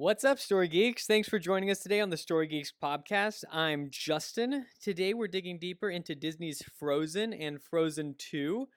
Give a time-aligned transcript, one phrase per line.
[0.00, 1.08] What's up, Story Geeks?
[1.08, 3.42] Thanks for joining us today on the Story Geeks podcast.
[3.50, 4.66] I'm Justin.
[4.80, 8.68] Today we're digging deeper into Disney's Frozen and Frozen 2.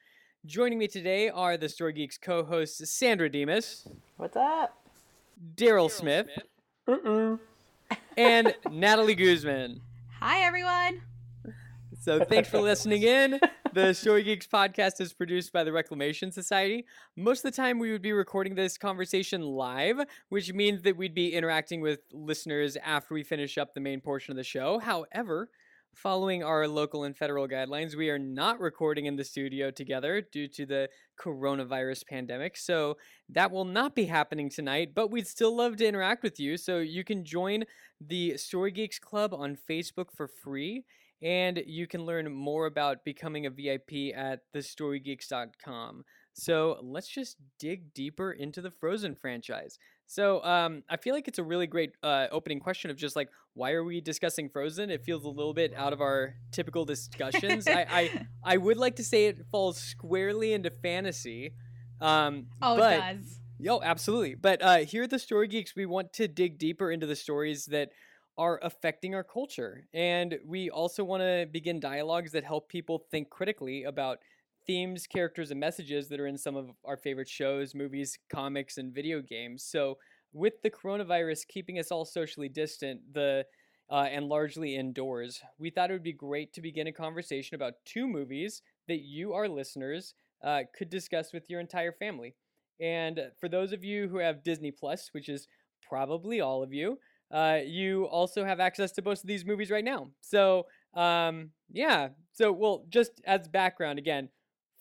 [0.47, 3.87] Joining me today are the Story Geeks co hosts Sandra Demas.
[4.17, 4.75] What's up?
[5.55, 6.27] Daryl Smith.
[8.17, 9.79] and Natalie Guzman.
[10.21, 11.03] Hi, everyone.
[11.99, 13.39] So thanks for listening in.
[13.73, 16.85] The Story Geeks podcast is produced by the Reclamation Society.
[17.15, 19.97] Most of the time, we would be recording this conversation live,
[20.27, 24.33] which means that we'd be interacting with listeners after we finish up the main portion
[24.33, 24.79] of the show.
[24.79, 25.49] However,
[25.93, 30.49] following our local and federal guidelines, we are not recording in the studio together due
[30.49, 32.57] to the coronavirus pandemic.
[32.57, 32.97] So
[33.29, 36.57] that will not be happening tonight, but we'd still love to interact with you.
[36.57, 37.63] So you can join
[38.01, 40.83] the Story Geeks Club on Facebook for free
[41.21, 46.03] and you can learn more about becoming a VIP at thestorygeeks.com.
[46.33, 49.77] So let's just dig deeper into the Frozen franchise.
[50.07, 53.29] So um, I feel like it's a really great uh, opening question of just like
[53.53, 54.89] why are we discussing Frozen?
[54.89, 57.67] It feels a little bit out of our typical discussions.
[57.67, 61.53] I, I I would like to say it falls squarely into fantasy.
[61.99, 63.39] Um, oh, but, it does.
[63.59, 64.35] Yo, absolutely.
[64.35, 67.65] But uh, here at the Story Geeks, we want to dig deeper into the stories
[67.65, 67.89] that
[68.41, 69.85] are affecting our culture.
[69.93, 74.17] And we also want to begin dialogues that help people think critically about
[74.65, 78.95] themes, characters, and messages that are in some of our favorite shows, movies, comics, and
[78.95, 79.63] video games.
[79.63, 79.99] So,
[80.33, 83.45] with the coronavirus keeping us all socially distant, the
[83.91, 87.73] uh, and largely indoors, we thought it would be great to begin a conversation about
[87.85, 92.33] two movies that you, our listeners, uh, could discuss with your entire family.
[92.79, 95.47] And for those of you who have Disney Plus, which is
[95.87, 96.97] probably all of you,
[97.31, 100.09] uh, you also have access to most of these movies right now.
[100.21, 102.09] So, um, yeah.
[102.33, 104.29] So, well, just as background again,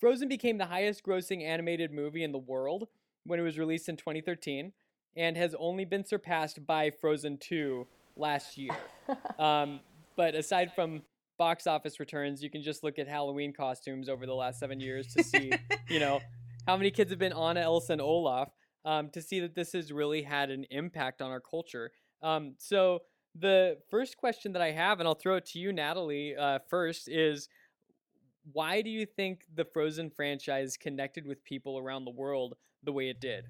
[0.00, 2.88] Frozen became the highest grossing animated movie in the world
[3.24, 4.72] when it was released in 2013
[5.16, 8.76] and has only been surpassed by Frozen 2 last year.
[9.38, 9.80] um,
[10.16, 11.02] but aside from
[11.38, 15.14] box office returns, you can just look at Halloween costumes over the last seven years
[15.14, 15.52] to see,
[15.88, 16.20] you know,
[16.66, 18.50] how many kids have been Anna, Elsa, and Olaf
[18.84, 21.92] um, to see that this has really had an impact on our culture.
[22.22, 23.02] Um, so
[23.34, 27.08] the first question that I have, and I'll throw it to you, Natalie, uh, first
[27.08, 27.48] is
[28.52, 33.08] why do you think the Frozen franchise connected with people around the world the way
[33.08, 33.46] it did?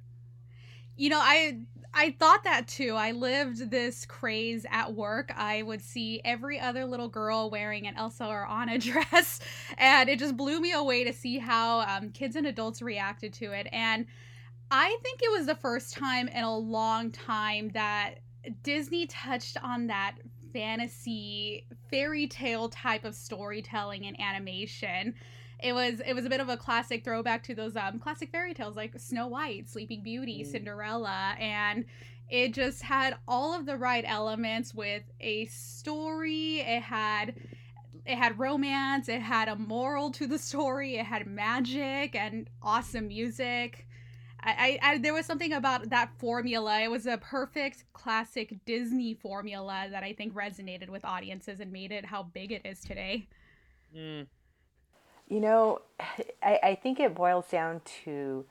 [0.97, 1.60] You know, I
[1.94, 2.94] I thought that too.
[2.94, 5.32] I lived this craze at work.
[5.34, 9.41] I would see every other little girl wearing an Elsa or Anna dress,
[9.78, 13.53] and it just blew me away to see how um, kids and adults reacted to
[13.53, 13.66] it.
[13.72, 14.06] And
[14.70, 18.16] I think it was the first time in a long time that
[18.62, 20.16] Disney touched on that
[20.52, 25.14] fantasy fairy tale type of storytelling and animation.
[25.62, 28.54] It was it was a bit of a classic throwback to those um, classic fairy
[28.54, 30.50] tales like Snow White, Sleeping Beauty, mm.
[30.50, 31.84] Cinderella, and
[32.30, 36.60] it just had all of the right elements with a story.
[36.60, 37.34] It had
[38.06, 43.08] it had romance, it had a moral to the story, it had magic and awesome
[43.08, 43.86] music.
[44.42, 46.80] I, I, there was something about that formula.
[46.80, 51.92] It was a perfect classic Disney formula that I think resonated with audiences and made
[51.92, 53.28] it how big it is today.
[53.96, 54.26] Mm.
[55.28, 55.80] You know,
[56.42, 58.44] I, I think it boils down to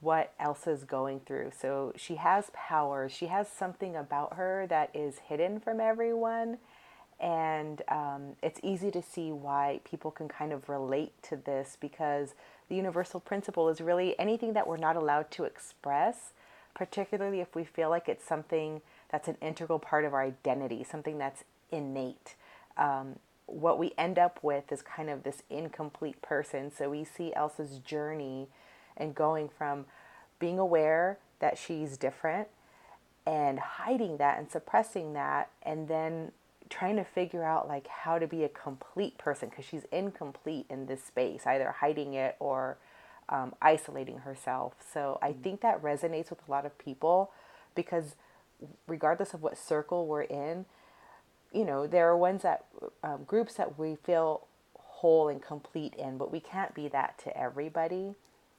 [0.00, 1.52] what Elsa's going through.
[1.58, 3.12] So she has powers.
[3.12, 6.58] She has something about her that is hidden from everyone.
[7.18, 12.34] And um, it's easy to see why people can kind of relate to this because
[12.70, 16.32] the universal principle is really anything that we're not allowed to express,
[16.72, 21.18] particularly if we feel like it's something that's an integral part of our identity, something
[21.18, 22.36] that's innate.
[22.78, 23.16] Um,
[23.46, 26.70] what we end up with is kind of this incomplete person.
[26.70, 28.48] So we see Elsa's journey
[28.96, 29.86] and going from
[30.38, 32.46] being aware that she's different
[33.26, 36.30] and hiding that and suppressing that and then
[36.70, 40.86] trying to figure out like how to be a complete person because she's incomplete in
[40.86, 42.78] this space, either hiding it or
[43.28, 44.74] um, isolating herself.
[44.92, 45.42] So I mm-hmm.
[45.42, 47.32] think that resonates with a lot of people
[47.74, 48.14] because
[48.86, 50.64] regardless of what circle we're in,
[51.52, 52.64] you know, there are ones that
[53.02, 57.36] um, groups that we feel whole and complete in, but we can't be that to
[57.36, 58.14] everybody.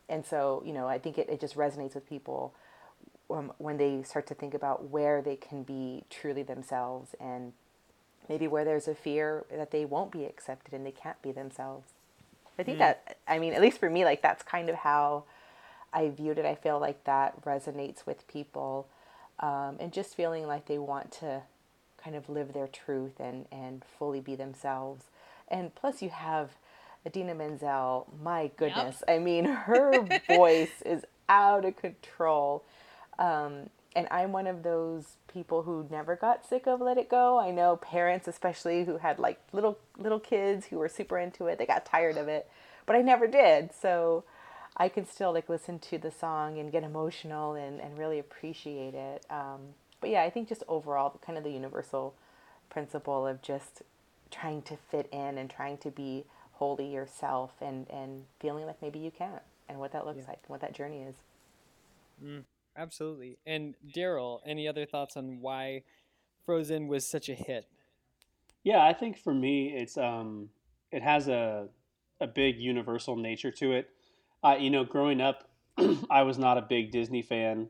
[0.10, 2.54] And so, you know, I think it, it just resonates with people
[3.30, 7.54] um, when they start to think about where they can be truly themselves and
[8.30, 11.90] maybe where there's a fear that they won't be accepted and they can't be themselves.
[12.58, 12.80] I think mm.
[12.80, 15.24] that, I mean, at least for me, like that's kind of how
[15.94, 16.46] I viewed it.
[16.46, 18.88] I feel like that resonates with people
[19.40, 21.42] um, and just feeling like they want to
[22.02, 25.06] kind of live their truth and, and fully be themselves.
[25.48, 26.52] And plus, you have
[27.06, 28.08] Idina Menzel.
[28.22, 29.04] My goodness.
[29.08, 29.16] Yep.
[29.16, 32.64] I mean, her voice is out of control.
[33.20, 37.38] Um, and I'm one of those people who never got sick of Let It Go.
[37.40, 41.58] I know parents, especially who had like little little kids who were super into it,
[41.58, 42.50] they got tired of it,
[42.86, 43.72] but I never did.
[43.74, 44.24] So
[44.78, 48.94] I can still like listen to the song and get emotional and, and really appreciate
[48.94, 49.26] it.
[49.30, 52.16] Um, but yeah, I think just overall, kind of the universal
[52.70, 53.84] principle of just
[54.32, 56.24] trying to fit in and trying to be
[56.54, 60.30] wholly yourself and, and feeling like maybe you can't and what that looks yeah.
[60.30, 61.16] like and what that journey is.
[62.24, 62.44] Mm,
[62.78, 63.38] absolutely.
[63.46, 65.84] And Daryl, any other thoughts on why
[66.46, 67.66] Frozen was such a hit?
[68.64, 70.50] Yeah, I think for me, it's um,
[70.92, 71.70] it has a
[72.20, 73.90] a big universal nature to it.
[74.44, 75.50] Uh, you know, growing up,
[76.10, 77.70] I was not a big Disney fan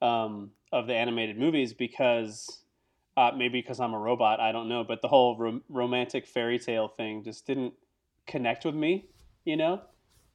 [0.00, 2.62] um, of the animated movies because
[3.16, 6.58] uh, maybe because I'm a robot, I don't know, but the whole rom- romantic fairy
[6.58, 7.74] tale thing just didn't
[8.26, 9.06] connect with me,
[9.44, 9.82] you know,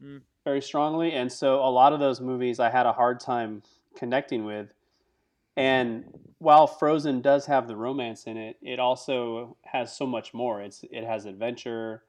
[0.03, 0.21] mm.
[0.43, 1.13] very strongly.
[1.13, 3.63] And so a lot of those movies I had a hard time
[3.97, 4.69] connecting with.
[5.55, 6.05] And
[6.37, 10.61] while Frozen does have the romance in it, it also has so much more.
[10.61, 12.03] It's it has adventure,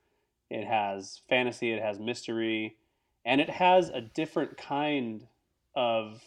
[0.51, 2.77] it has fantasy, it has mystery,
[3.25, 5.27] and it has a different kind
[5.75, 6.23] of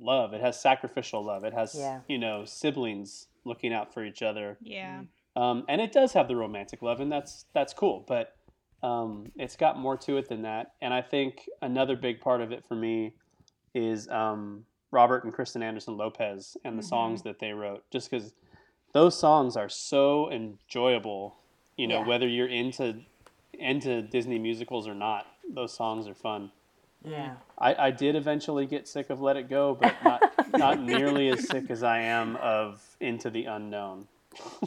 [0.00, 0.34] love.
[0.34, 1.44] It has sacrificial love.
[1.44, 2.00] It has yeah.
[2.08, 4.56] you know siblings looking out for each other.
[4.62, 5.02] Yeah.
[5.34, 8.04] Um, and it does have the romantic love, and that's that's cool.
[8.06, 8.36] But
[8.82, 10.74] um, it's got more to it than that.
[10.80, 13.14] And I think another big part of it for me
[13.74, 16.88] is um, Robert and Kristen Anderson Lopez and the mm-hmm.
[16.88, 17.82] songs that they wrote.
[17.90, 18.32] Just because
[18.92, 21.36] those songs are so enjoyable,
[21.76, 22.06] you know, yeah.
[22.06, 23.00] whether you're into
[23.54, 26.52] into Disney musicals or not, those songs are fun.
[27.04, 27.34] Yeah.
[27.58, 30.22] I, I did eventually get sick of Let It Go, but not
[30.52, 34.06] not nearly as sick as I am of Into the Unknown.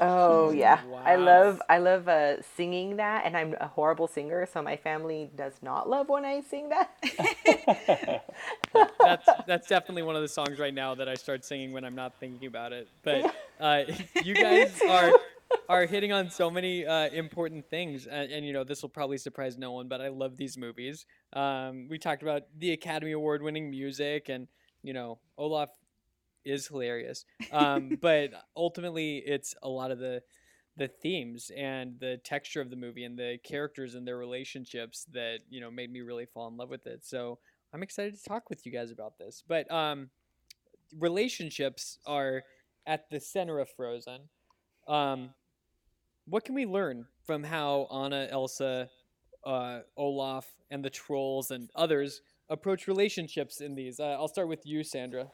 [0.02, 1.02] Oh yeah, wow.
[1.06, 5.30] I love I love uh, singing that, and I'm a horrible singer, so my family
[5.36, 8.24] does not love when I sing that.
[9.00, 11.96] that's that's definitely one of the songs right now that I start singing when I'm
[11.96, 12.88] not thinking about it.
[13.04, 13.84] But uh,
[14.24, 15.12] you guys are
[15.70, 19.18] are hitting on so many uh, important things, and, and, you know this will probably
[19.18, 21.06] surprise no one, but I love these movies.
[21.34, 24.48] Um, we talked about the Academy Award winning music, and
[24.84, 25.70] you know Olaf
[26.46, 27.26] is hilarious.
[27.52, 30.22] Um, but ultimately, it's a lot of the
[30.78, 35.38] the themes and the texture of the movie and the characters and their relationships that
[35.50, 37.06] you know made me really fall in love with it.
[37.06, 37.40] So
[37.74, 39.44] I'm excited to talk with you guys about this.
[39.48, 40.10] But um,
[40.98, 42.44] relationships are
[42.86, 44.22] at the center of Frozen.
[44.88, 45.32] Um,
[46.26, 48.90] what can we learn from how Anna, Elsa,
[49.46, 54.00] uh, Olaf, and the trolls and others approach relationships in these?
[54.00, 55.28] Uh, I'll start with you, Sandra.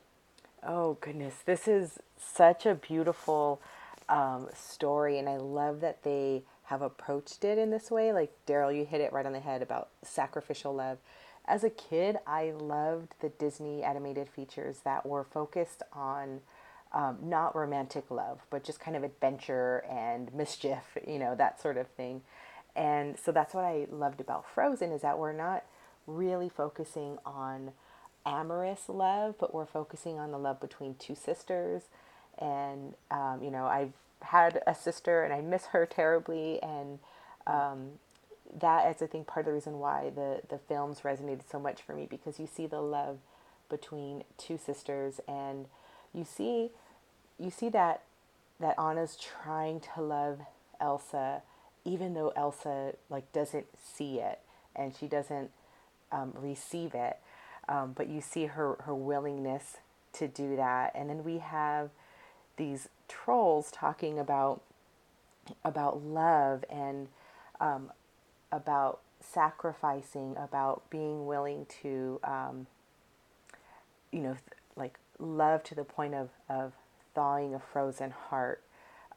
[0.63, 1.35] Oh, goodness.
[1.45, 3.61] This is such a beautiful
[4.09, 8.13] um, story, and I love that they have approached it in this way.
[8.13, 10.99] Like, Daryl, you hit it right on the head about sacrificial love.
[11.45, 16.41] As a kid, I loved the Disney animated features that were focused on
[16.93, 21.77] um, not romantic love, but just kind of adventure and mischief, you know, that sort
[21.77, 22.21] of thing.
[22.75, 25.63] And so that's what I loved about Frozen is that we're not
[26.05, 27.71] really focusing on
[28.25, 31.83] amorous love, but we're focusing on the love between two sisters.
[32.37, 36.61] And, um, you know, I've had a sister and I miss her terribly.
[36.61, 36.99] And
[37.47, 37.91] um,
[38.59, 41.81] that is, I think, part of the reason why the, the films resonated so much
[41.81, 43.19] for me because you see the love
[43.69, 45.65] between two sisters and
[46.13, 46.69] you see
[47.39, 48.01] you see that
[48.59, 50.41] that Anna's trying to love
[50.79, 51.41] Elsa
[51.85, 54.39] even though Elsa like doesn't see it
[54.75, 55.49] and she doesn't
[56.11, 57.17] um, receive it
[57.67, 59.77] um, but you see her her willingness
[60.13, 60.91] to do that.
[60.95, 61.89] And then we have
[62.57, 64.61] these trolls talking about
[65.63, 67.07] about love and
[67.59, 67.91] um,
[68.51, 72.67] about sacrificing about being willing to um,
[74.11, 76.73] you know th- like love to the point of, of
[77.13, 78.63] thawing a frozen heart.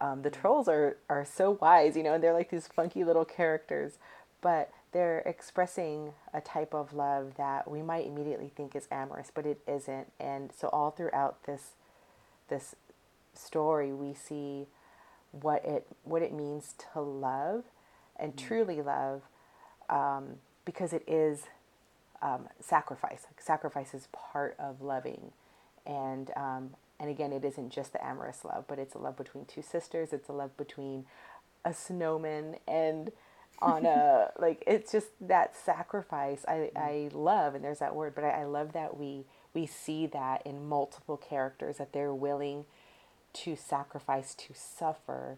[0.00, 3.24] Um, the trolls are, are so wise you know and they're like these funky little
[3.24, 3.94] characters.
[4.40, 9.44] But they're expressing a type of love that we might immediately think is amorous, but
[9.44, 10.12] it isn't.
[10.20, 11.72] And so all throughout this
[12.48, 12.76] this
[13.34, 14.66] story, we see
[15.32, 17.64] what it what it means to love
[18.16, 18.46] and mm-hmm.
[18.46, 19.22] truly love,
[19.90, 21.42] um, because it is
[22.22, 23.26] um, sacrifice.
[23.28, 25.32] Like sacrifice is part of loving,
[25.84, 26.70] and um,
[27.00, 30.12] and again, it isn't just the amorous love, but it's a love between two sisters.
[30.12, 31.06] It's a love between
[31.64, 33.10] a snowman and
[33.60, 36.78] on a like it's just that sacrifice I, mm-hmm.
[36.78, 40.42] I love and there's that word but I, I love that we we see that
[40.44, 42.64] in multiple characters that they're willing
[43.32, 45.36] to sacrifice to suffer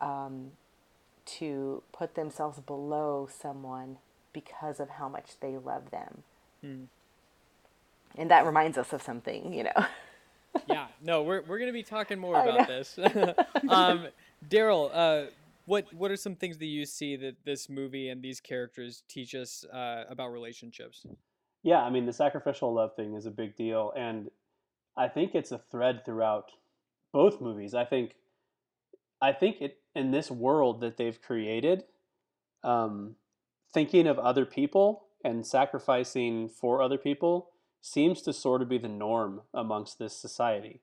[0.00, 0.52] um,
[1.24, 3.98] to put themselves below someone
[4.32, 6.22] because of how much they love them
[6.64, 6.86] mm.
[8.16, 9.86] and that reminds us of something you know
[10.68, 12.98] yeah, no, we're we're gonna be talking more about this.
[13.68, 14.08] um,
[14.48, 15.30] Daryl, uh,
[15.66, 19.34] what what are some things that you see that this movie and these characters teach
[19.34, 21.06] us uh, about relationships?
[21.62, 24.30] Yeah, I mean the sacrificial love thing is a big deal, and
[24.96, 26.50] I think it's a thread throughout
[27.12, 27.74] both movies.
[27.74, 28.16] I think,
[29.20, 31.84] I think it in this world that they've created,
[32.62, 33.16] um,
[33.72, 38.88] thinking of other people and sacrificing for other people seems to sort of be the
[38.88, 40.80] norm amongst this society.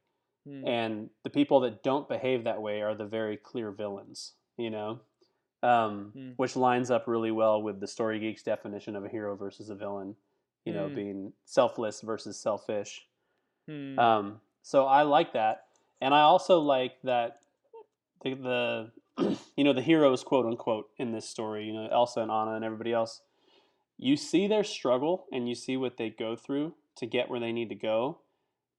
[0.48, 0.68] Hmm.
[0.68, 5.00] And the people that don't behave that way are the very clear villains, you know,
[5.64, 6.30] um, hmm.
[6.38, 9.76] which lines up really well with the Story Geeks definition of a hero versus a
[9.76, 10.16] villain,
[10.66, 10.96] you know, hmm.
[10.96, 13.06] being selfless versus selfish.
[13.68, 13.98] Hmm.
[14.00, 15.66] Um, so I like that.
[16.00, 17.42] And I also like that
[18.24, 18.92] the, the
[19.58, 22.66] you know, the heroes, quote unquote, in this story, you know, Elsa and Anna and
[22.66, 23.22] everybody else,
[23.98, 27.52] you see their struggle and you see what they go through to get where they
[27.52, 28.20] need to go,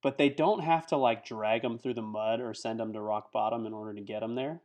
[0.02, 3.00] but they don't have to like drag them through the mud or send them to
[3.00, 4.60] rock bottom in order to get them there.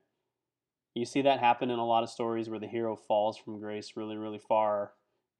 [0.98, 3.94] You see that happen in a lot of stories where the hero falls from grace
[3.96, 4.94] really, really far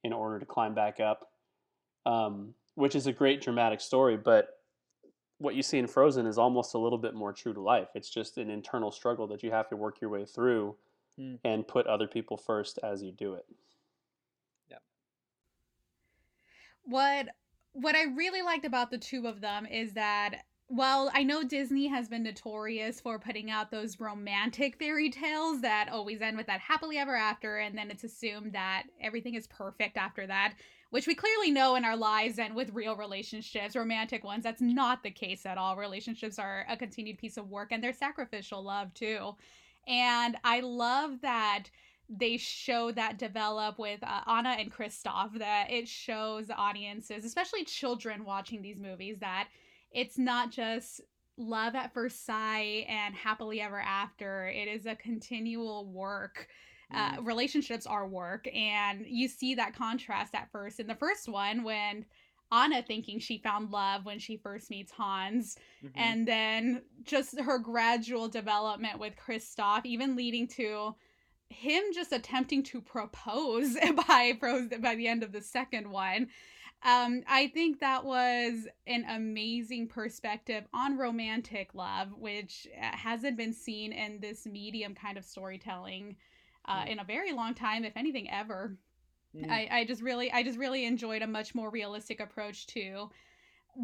[0.04, 1.30] in order to climb back up,
[2.06, 4.16] um, which is a great dramatic story.
[4.16, 4.50] But
[5.38, 7.88] what you see in Frozen is almost a little bit more true to life.
[7.94, 10.76] It's just an internal struggle that you have to work your way through
[11.18, 11.38] mm.
[11.44, 13.44] and put other people first as you do it.
[14.70, 14.78] Yeah.
[16.84, 17.28] What
[17.72, 21.86] what I really liked about the two of them is that well, I know Disney
[21.86, 26.60] has been notorious for putting out those romantic fairy tales that always end with that
[26.60, 30.54] happily ever after, and then it's assumed that everything is perfect after that,
[30.90, 35.02] which we clearly know in our lives and with real relationships, romantic ones, that's not
[35.02, 35.74] the case at all.
[35.74, 39.34] Relationships are a continued piece of work and they're sacrificial love too.
[39.86, 41.64] And I love that
[42.10, 48.24] they show that develop with uh, Anna and Kristoff that it shows audiences, especially children
[48.24, 49.48] watching these movies, that
[49.92, 51.00] it's not just
[51.36, 54.48] love at first sight and happily ever after.
[54.48, 56.48] It is a continual work.
[56.92, 57.26] Uh, mm.
[57.26, 62.06] relationships are work, and you see that contrast at first in the first one when
[62.50, 65.98] Anna thinking she found love when she first meets Hans, mm-hmm.
[65.98, 70.94] and then just her gradual development with Kristoff, even leading to
[71.50, 73.76] him just attempting to propose
[74.08, 74.38] by
[74.80, 76.28] by the end of the second one
[76.84, 83.52] um i think that was an amazing perspective on romantic love which uh, hasn't been
[83.52, 86.16] seen in this medium kind of storytelling
[86.66, 88.76] uh, in a very long time if anything ever
[89.34, 89.50] mm.
[89.50, 93.10] I, I just really i just really enjoyed a much more realistic approach to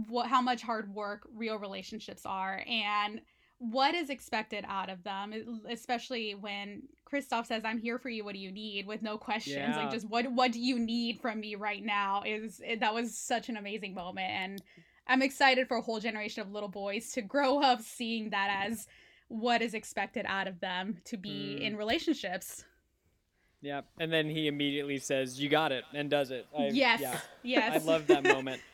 [0.08, 3.20] what how much hard work real relationships are and
[3.58, 8.24] what is expected out of them, especially when Kristoff says, "I'm here for you.
[8.24, 9.76] What do you need?" with no questions, yeah.
[9.76, 12.22] like just what what do you need from me right now?
[12.26, 14.62] Is that was such an amazing moment, and
[15.06, 18.86] I'm excited for a whole generation of little boys to grow up seeing that as
[19.28, 21.62] what is expected out of them to be mm.
[21.62, 22.64] in relationships.
[23.60, 26.46] Yeah, and then he immediately says, "You got it," and does it.
[26.56, 27.18] I, yes, yeah.
[27.42, 27.82] yes.
[27.82, 28.60] I love that moment.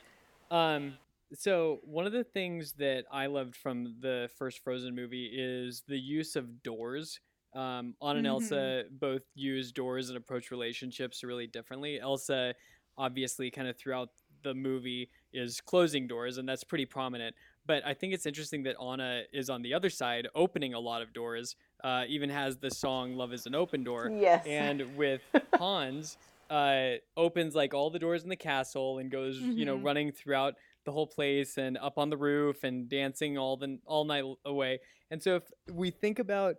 [0.53, 0.95] Um,
[1.35, 5.99] so one of the things that I loved from the first Frozen movie is the
[5.99, 7.21] use of doors.
[7.55, 8.27] Um, Anna and mm-hmm.
[8.27, 12.01] Elsa both use doors and approach relationships really differently.
[12.01, 12.55] Elsa,
[12.97, 14.11] obviously, kind of throughout
[14.43, 17.35] the movie, is closing doors, and that's pretty prominent.
[17.67, 21.03] But I think it's interesting that Anna is on the other side, opening a lot
[21.03, 21.57] of doors.
[21.83, 24.45] Uh, even has the song "Love Is an Open Door." Yes.
[24.47, 25.23] And with
[25.55, 26.17] Hans,
[26.51, 29.53] uh, opens like all the doors in the castle and goes, mm-hmm.
[29.53, 29.87] you know, mm-hmm.
[29.87, 34.05] running throughout the whole place and up on the roof and dancing all the all
[34.05, 34.81] night away.
[35.11, 36.57] And so if we think about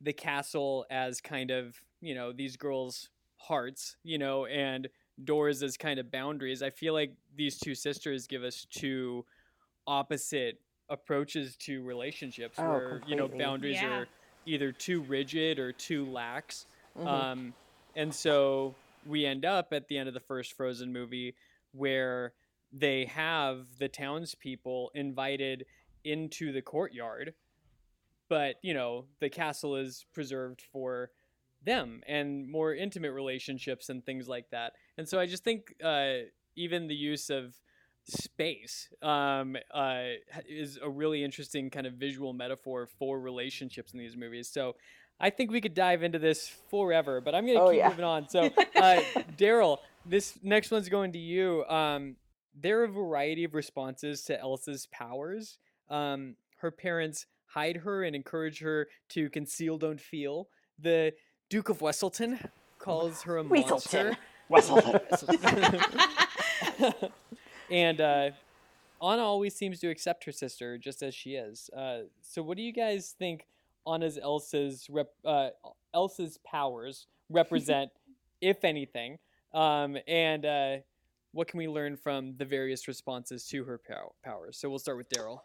[0.00, 4.88] the castle as kind of, you know, these girls' hearts, you know, and
[5.22, 9.24] doors as kind of boundaries, I feel like these two sisters give us two
[9.86, 13.10] opposite approaches to relationships oh, where, completely.
[13.10, 14.00] you know, boundaries yeah.
[14.00, 14.08] are
[14.46, 16.66] either too rigid or too lax.
[16.98, 17.08] Mm-hmm.
[17.08, 17.54] Um,
[17.96, 18.74] and so
[19.06, 21.34] we end up at the end of the first Frozen movie
[21.72, 22.32] where
[22.76, 25.64] they have the townspeople invited
[26.04, 27.34] into the courtyard,
[28.28, 31.10] but you know the castle is preserved for
[31.64, 34.74] them and more intimate relationships and things like that.
[34.98, 36.26] And so I just think uh,
[36.56, 37.58] even the use of
[38.06, 40.02] space um, uh,
[40.46, 44.48] is a really interesting kind of visual metaphor for relationships in these movies.
[44.48, 44.76] So
[45.20, 47.88] I think we could dive into this forever, but I'm going to oh, keep yeah.
[47.88, 48.28] moving on.
[48.28, 49.00] So, uh,
[49.38, 51.64] Daryl, this next one's going to you.
[51.66, 52.16] Um,
[52.58, 55.58] there are a variety of responses to Elsa's powers.
[55.88, 60.48] Um, her parents hide her and encourage her to conceal, don't feel.
[60.78, 61.12] The
[61.50, 64.16] Duke of Weselton calls her a monster.
[67.70, 68.30] And uh,
[69.02, 71.70] Anna always seems to accept her sister just as she is.
[71.76, 73.46] Uh, so, what do you guys think
[73.86, 75.50] Anna's Elsa's rep, uh,
[75.92, 77.90] Elsa's powers represent,
[78.40, 79.18] if anything?
[79.52, 80.76] Um, and uh,
[81.34, 84.58] what can we learn from the various responses to her pow- powers?
[84.58, 85.40] So, we'll start with Daryl.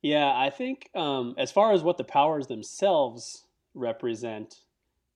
[0.00, 3.44] Yeah, I think um, as far as what the powers themselves
[3.74, 4.60] represent,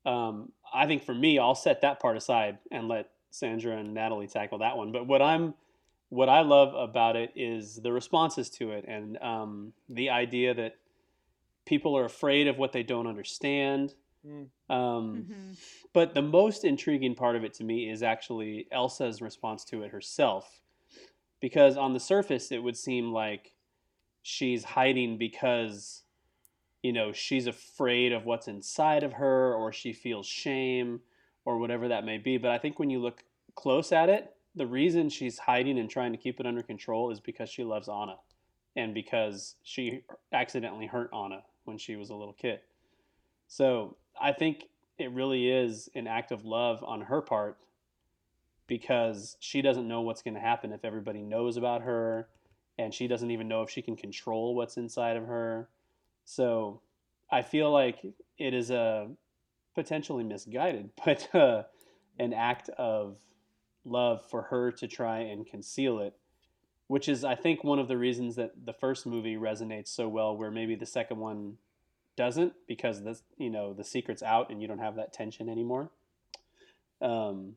[0.04, 4.26] um, I think for me, I'll set that part aside and let Sandra and Natalie
[4.26, 4.92] tackle that one.
[4.92, 5.54] But what I'm
[6.08, 10.76] what I love about it is the responses to it and um, the idea that
[11.64, 13.94] people are afraid of what they don't understand.
[14.26, 14.46] Mm.
[14.70, 15.52] Um, mm-hmm.
[15.92, 19.90] But the most intriguing part of it to me is actually Elsa's response to it
[19.90, 20.60] herself.
[21.40, 23.52] Because on the surface, it would seem like
[24.22, 26.02] she's hiding because,
[26.82, 31.00] you know, she's afraid of what's inside of her or she feels shame
[31.44, 32.38] or whatever that may be.
[32.38, 33.24] But I think when you look
[33.56, 37.18] close at it, the reason she's hiding and trying to keep it under control is
[37.18, 38.16] because she loves Anna
[38.76, 40.02] and because she
[40.32, 42.60] accidentally hurt Anna when she was a little kid.
[43.48, 44.64] So I think
[44.98, 47.58] it really is an act of love on her part
[48.66, 52.28] because she doesn't know what's going to happen if everybody knows about her
[52.78, 55.68] and she doesn't even know if she can control what's inside of her.
[56.24, 56.80] So
[57.30, 58.04] I feel like
[58.38, 59.08] it is a
[59.74, 61.64] potentially misguided, but uh,
[62.18, 63.16] an act of
[63.84, 66.14] love for her to try and conceal it,
[66.86, 70.36] which is, I think, one of the reasons that the first movie resonates so well,
[70.36, 71.56] where maybe the second one
[72.16, 75.90] doesn't, because the you know the secret's out and you don't have that tension anymore.
[77.00, 77.56] Um,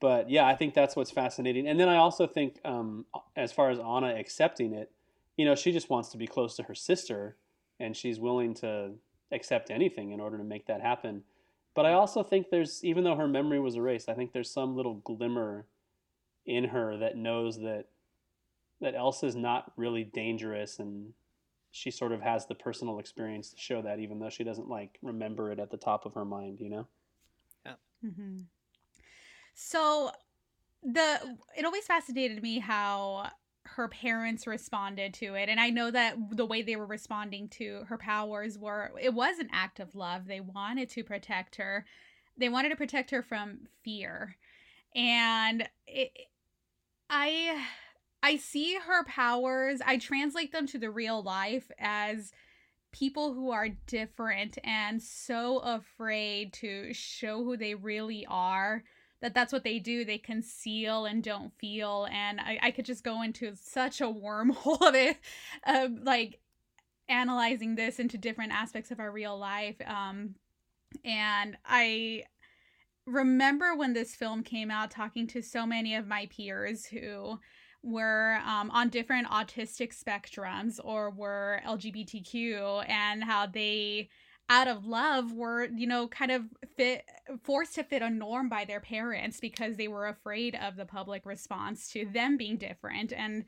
[0.00, 1.66] but yeah, I think that's what's fascinating.
[1.66, 4.90] And then I also think, um, as far as Anna accepting it,
[5.36, 7.36] you know, she just wants to be close to her sister,
[7.80, 8.92] and she's willing to
[9.32, 11.22] accept anything in order to make that happen.
[11.74, 14.76] But I also think there's, even though her memory was erased, I think there's some
[14.76, 15.66] little glimmer
[16.46, 17.86] in her that knows that
[18.80, 21.14] that Elsa's not really dangerous, and
[21.74, 24.96] she sort of has the personal experience to show that, even though she doesn't like
[25.02, 26.86] remember it at the top of her mind, you know.
[27.66, 27.74] Yeah.
[28.06, 28.36] Mm-hmm.
[29.54, 30.12] So
[30.84, 33.28] the it always fascinated me how
[33.64, 37.82] her parents responded to it and i know that the way they were responding to
[37.88, 41.86] her powers were it was an act of love they wanted to protect her
[42.36, 44.36] they wanted to protect her from fear
[44.94, 46.12] and it,
[47.08, 47.64] i
[48.24, 52.32] i see her powers i translate them to the real life as
[52.92, 58.84] people who are different and so afraid to show who they really are
[59.24, 60.04] that that's what they do.
[60.04, 62.06] They conceal and don't feel.
[62.12, 65.16] And I, I could just go into such a wormhole of it,
[66.04, 66.40] like
[67.08, 69.76] analyzing this into different aspects of our real life.
[69.86, 70.34] Um,
[71.06, 72.24] and I
[73.06, 77.40] remember when this film came out, talking to so many of my peers who
[77.84, 84.08] were um, on different autistic spectrums or were LGBTQ and how they
[84.50, 86.42] out of love were you know kind of
[86.76, 87.04] fit
[87.42, 91.24] forced to fit a norm by their parents because they were afraid of the public
[91.24, 93.12] response to them being different.
[93.12, 93.44] And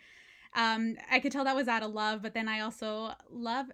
[0.54, 3.66] um, i could tell that was out of love but then i also love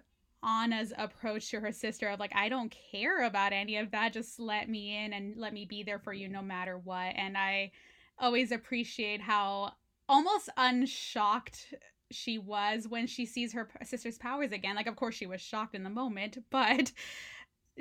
[0.43, 4.11] anna's approach to her sister of like i don't care about any of that.
[4.11, 7.13] Just let me in and let me be there for you no matter what.
[7.15, 7.71] And i
[8.19, 9.73] always appreciate how
[10.07, 11.73] almost unshocked
[12.11, 14.75] she was when she sees her sister's powers again.
[14.75, 16.91] Like, of course, she was shocked in the moment, but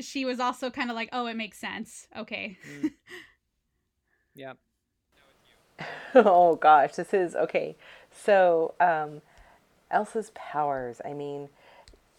[0.00, 2.08] she was also kind of like, oh, it makes sense.
[2.16, 2.58] Okay.
[2.82, 2.92] Mm.
[4.34, 4.54] Yeah.
[6.14, 6.94] oh, gosh.
[6.94, 7.76] This is okay.
[8.10, 9.20] So, um,
[9.90, 11.50] Elsa's powers, I mean,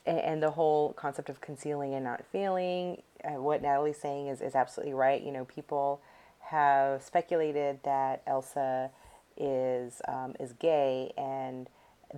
[0.06, 4.42] and, and the whole concept of concealing and not feeling, uh, what Natalie's saying is,
[4.42, 5.24] is absolutely right.
[5.24, 6.02] You know, people
[6.42, 8.92] have speculated that Elsa
[9.38, 11.70] is um, is gay and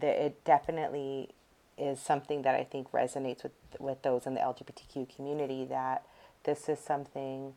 [0.02, 1.30] it definitely
[1.78, 6.06] is something that I think resonates with with those in the LGBTQ community that
[6.44, 7.54] this is something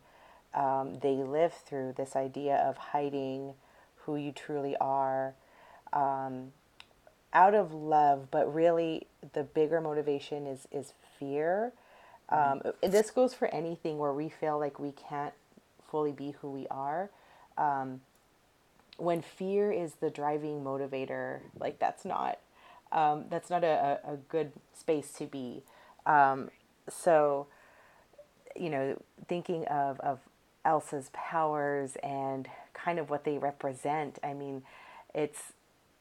[0.53, 3.53] um, they live through this idea of hiding
[4.05, 5.35] who you truly are
[5.93, 6.51] um,
[7.33, 11.73] out of love, but really the bigger motivation is is fear.
[12.29, 12.91] Um, mm-hmm.
[12.91, 15.33] this goes for anything where we feel like we can't
[15.89, 17.09] fully be who we are.
[17.57, 18.01] Um,
[18.99, 22.39] when fear is the driving motivator, like that's not
[22.91, 25.63] um, that's not a, a good space to be.
[26.05, 26.49] Um,
[26.89, 27.47] so,
[28.55, 30.19] you know, thinking of, of
[30.65, 34.63] Elsa's powers and kind of what they represent, I mean,
[35.13, 35.53] it's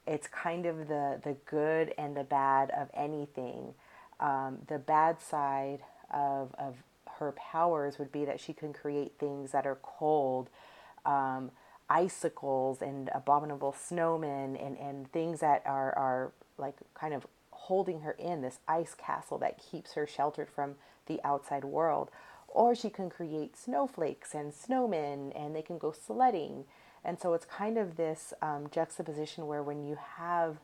[0.07, 3.75] it's kind of the, the good and the bad of anything.
[4.21, 5.81] Um, the bad side
[6.11, 6.77] of, of
[7.19, 10.49] her powers would be that she can create things that are cold,
[11.05, 11.51] um,
[11.91, 18.13] icicles and abominable snowmen and, and things that are, are like kind of holding her
[18.13, 20.75] in this ice castle that keeps her sheltered from
[21.07, 22.11] the outside world.
[22.49, 26.65] Or she can create snowflakes and snowmen and they can go sledding.
[27.05, 30.59] And so it's kind of this um, juxtaposition where when you have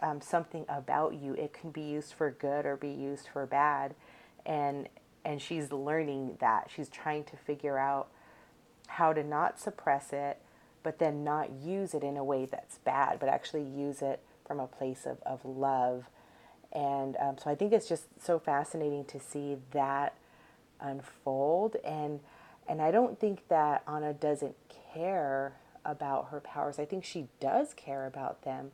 [0.00, 3.94] um, something about you, it can be used for good or be used for bad.
[4.44, 4.88] And
[5.24, 6.70] and she's learning that.
[6.74, 8.08] She's trying to figure out
[8.86, 10.40] how to not suppress it,
[10.86, 14.60] but then not use it in a way that's bad, but actually use it from
[14.60, 16.04] a place of, of love.
[16.70, 20.14] And um, so I think it's just so fascinating to see that
[20.80, 21.74] unfold.
[21.84, 22.20] And
[22.68, 24.54] and I don't think that Anna doesn't
[24.94, 26.78] care about her powers.
[26.78, 28.70] I think she does care about them.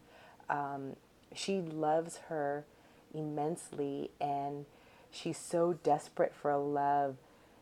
[0.50, 0.96] Um,
[1.34, 2.66] she loves her
[3.14, 4.66] immensely, and
[5.10, 7.16] she's so desperate for love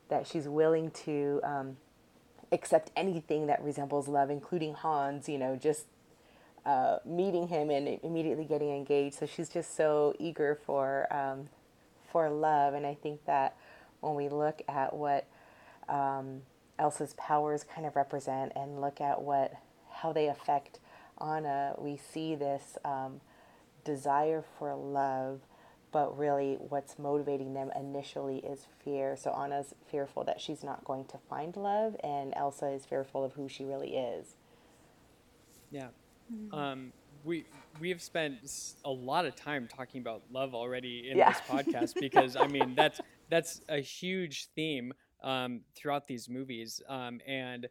[0.09, 1.77] that she's willing to um,
[2.53, 5.87] accept anything that resembles love, including Hans, you know, just
[6.67, 9.17] uh, meeting him and immediately getting engaged.
[9.17, 11.49] So she's just so eager for um,
[12.11, 13.57] for love, and I think that
[14.01, 15.27] when we look at what
[15.89, 16.43] um,
[16.79, 19.55] Elsa's powers kind of represent and look at what
[19.91, 20.79] how they affect
[21.21, 23.21] Anna, we see this um,
[23.85, 25.41] desire for love,
[25.93, 29.17] but really what's motivating them initially is fear.
[29.17, 33.33] So Anna's fearful that she's not going to find love, and Elsa is fearful of
[33.33, 34.37] who she really is.
[35.71, 35.89] Yeah.
[36.33, 36.55] Mm-hmm.
[36.55, 36.93] Um,
[37.25, 37.45] we
[37.81, 38.37] we have spent
[38.85, 41.33] a lot of time talking about love already in yeah.
[41.33, 47.21] this podcast because I mean that's that's a huge theme um, throughout these movies um,
[47.27, 47.69] and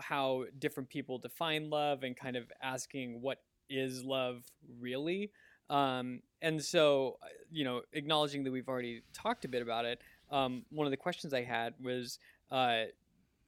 [0.00, 4.42] how different people define love and kind of asking what is love
[4.80, 5.30] really
[5.70, 10.00] um, and so, uh, you know, acknowledging that we've already talked a bit about it,
[10.30, 12.18] um, one of the questions I had was
[12.50, 12.84] uh,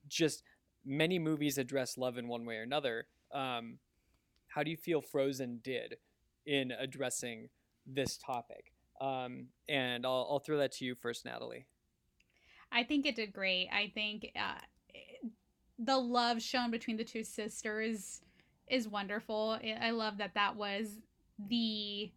[0.08, 0.42] just
[0.84, 3.06] many movies address love in one way or another.
[3.32, 3.78] Um,
[4.48, 5.96] how do you feel Frozen did
[6.46, 7.48] in addressing
[7.86, 8.72] this topic?
[9.00, 11.66] Um, and I'll, I'll, throw that to you first, Natalie.
[12.70, 13.68] I think it did great.
[13.72, 14.60] I think uh,
[15.78, 18.20] the love shown between the two sisters
[18.68, 19.58] is wonderful.
[19.80, 21.00] I love that that was
[21.38, 22.10] the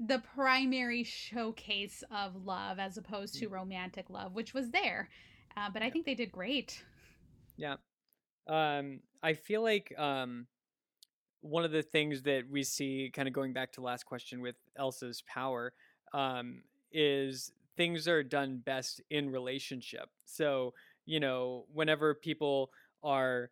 [0.00, 3.52] the primary showcase of love as opposed to mm.
[3.52, 5.08] romantic love, which was there.
[5.56, 6.84] Uh, but I think they did great.
[7.56, 7.76] Yeah.
[8.46, 10.46] Um, I feel like um,
[11.40, 14.54] one of the things that we see, kind of going back to last question with
[14.78, 15.72] Elsa's power,
[16.14, 20.08] um, is things are done best in relationship.
[20.24, 20.74] So,
[21.06, 22.70] you know, whenever people
[23.02, 23.50] are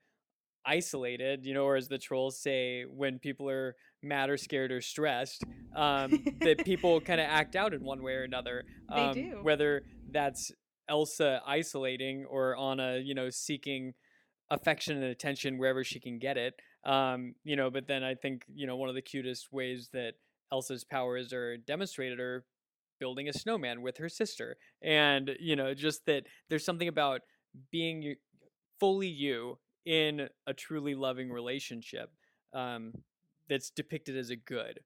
[0.66, 4.80] isolated, you know, or as the trolls say, when people are mad or scared or
[4.80, 8.64] stressed, um, that people kind of act out in one way or another.
[8.88, 9.38] Um, they do.
[9.42, 10.52] Whether that's
[10.88, 13.94] Elsa isolating or Anna, you know, seeking
[14.50, 16.54] affection and attention wherever she can get it.
[16.84, 20.14] Um, you know, but then I think, you know, one of the cutest ways that
[20.52, 22.44] Elsa's powers are demonstrated are
[23.00, 24.56] building a snowman with her sister.
[24.82, 27.22] And, you know, just that there's something about
[27.72, 28.14] being
[28.78, 32.10] fully you in a truly loving relationship
[32.52, 32.92] um,
[33.48, 34.80] that's depicted as a good.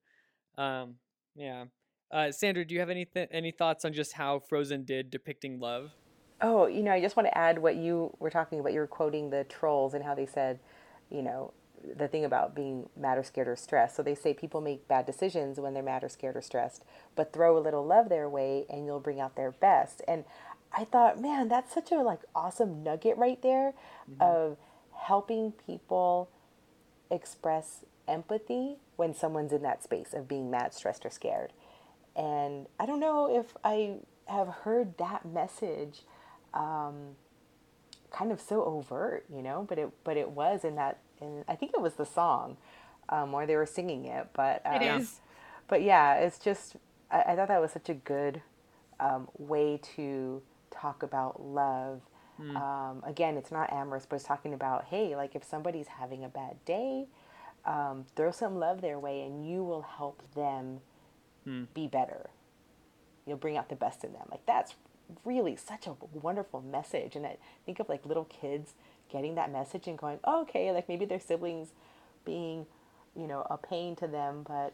[0.57, 0.95] Um,
[1.35, 1.65] yeah.
[2.11, 5.59] Uh, Sandra, do you have any th- any thoughts on just how Frozen did depicting
[5.59, 5.91] love?
[6.41, 8.73] Oh, you know, I just want to add what you were talking about.
[8.73, 10.59] You were quoting the trolls and how they said,
[11.09, 11.53] you know,
[11.97, 13.95] the thing about being mad or scared or stressed.
[13.95, 16.83] So they say people make bad decisions when they're mad or scared or stressed,
[17.15, 20.01] but throw a little love their way and you'll bring out their best.
[20.07, 20.25] And
[20.75, 23.73] I thought, man, that's such a like awesome nugget right there
[24.09, 24.21] mm-hmm.
[24.21, 24.57] of
[25.01, 26.29] helping people
[27.09, 31.53] express empathy when someone's in that space of being mad, stressed, or scared.
[32.15, 36.01] And I don't know if I have heard that message
[36.53, 37.15] um,
[38.11, 41.55] kind of so overt, you know, but it but it was in that in I
[41.55, 42.57] think it was the song
[43.09, 44.27] um, where they were singing it.
[44.33, 45.19] But um, it is.
[45.67, 46.75] But yeah, it's just
[47.09, 48.41] I, I thought that was such a good
[48.99, 52.01] um, way to talk about love
[52.41, 52.55] Mm.
[52.55, 56.29] Um, again, it's not amorous, but it's talking about, hey, like if somebody's having a
[56.29, 57.07] bad day,
[57.65, 60.79] um, throw some love their way and you will help them
[61.47, 61.67] mm.
[61.73, 62.29] be better.
[63.25, 64.27] You'll bring out the best in them.
[64.31, 64.75] Like that's
[65.25, 67.15] really such a wonderful message.
[67.15, 68.73] And I think of like little kids
[69.11, 71.69] getting that message and going, oh, okay, like maybe their siblings
[72.25, 72.65] being,
[73.15, 74.73] you know, a pain to them, but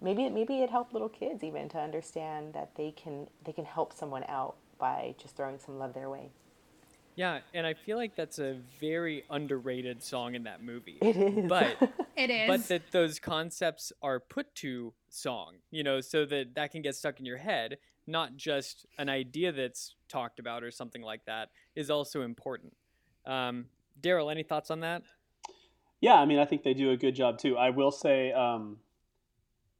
[0.00, 3.64] maybe it, maybe it helped little kids even to understand that they can they can
[3.64, 6.30] help someone out by just throwing some love their way.
[7.20, 10.96] Yeah, and I feel like that's a very underrated song in that movie.
[11.02, 11.50] It is.
[11.50, 11.76] But
[12.16, 12.48] it is.
[12.48, 16.96] But that those concepts are put to song, you know, so that that can get
[16.96, 21.50] stuck in your head, not just an idea that's talked about or something like that
[21.74, 22.72] is also important.
[23.26, 23.66] Um,
[24.00, 25.02] Daryl, any thoughts on that?
[26.00, 27.54] Yeah, I mean, I think they do a good job too.
[27.58, 28.78] I will say, um,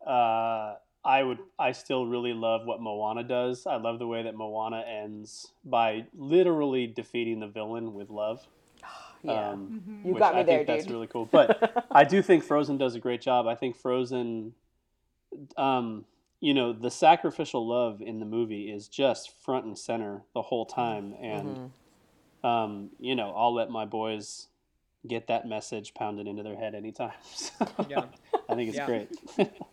[0.07, 0.75] uh,
[1.05, 3.67] I would, I still really love what Moana does.
[3.67, 8.47] I love the way that Moana ends by literally defeating the villain with love.
[9.23, 9.51] Yeah.
[9.51, 10.07] Um, Mhm.
[10.07, 11.27] You got me I there, think that's really cool.
[11.27, 13.47] But I do think Frozen does a great job.
[13.47, 14.55] I think Frozen,
[15.59, 16.07] um,
[16.41, 20.65] you know, the sacrificial love in the movie is just front and center the whole
[20.65, 21.59] time, and
[22.45, 22.49] Mhm.
[22.49, 24.49] um, you know, I'll let my boys
[25.07, 27.13] get that message pounded into their head anytime.
[27.35, 27.53] So,
[27.89, 28.07] Yeah.
[28.49, 28.87] I think it's Yeah.
[28.87, 29.11] great.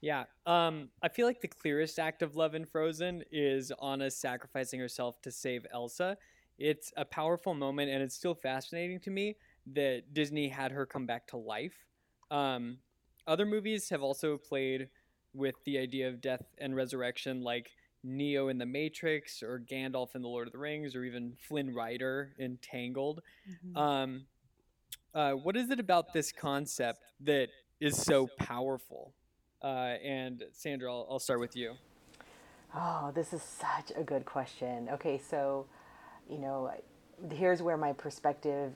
[0.00, 0.24] Yeah.
[0.46, 5.20] Um, I feel like the clearest act of love in Frozen is Anna sacrificing herself
[5.22, 6.16] to save Elsa.
[6.58, 9.36] It's a powerful moment, and it's still fascinating to me
[9.74, 11.74] that Disney had her come back to life.
[12.30, 12.78] Um,
[13.26, 14.88] other movies have also played
[15.34, 17.70] with the idea of death and resurrection, like
[18.02, 21.74] Neo in The Matrix, or Gandalf in The Lord of the Rings, or even Flynn
[21.74, 23.22] Rider in Tangled.
[23.48, 23.76] Mhm.
[23.76, 24.26] Um,
[25.14, 27.48] uh, what is it about this concept that
[27.80, 29.14] is so powerful?
[29.62, 31.74] Uh, and Sandra, I'll, I'll start with you.
[32.74, 34.88] Oh, this is such a good question.
[34.92, 35.66] Okay, so,
[36.28, 36.72] you know,
[37.32, 38.72] here's where my perspective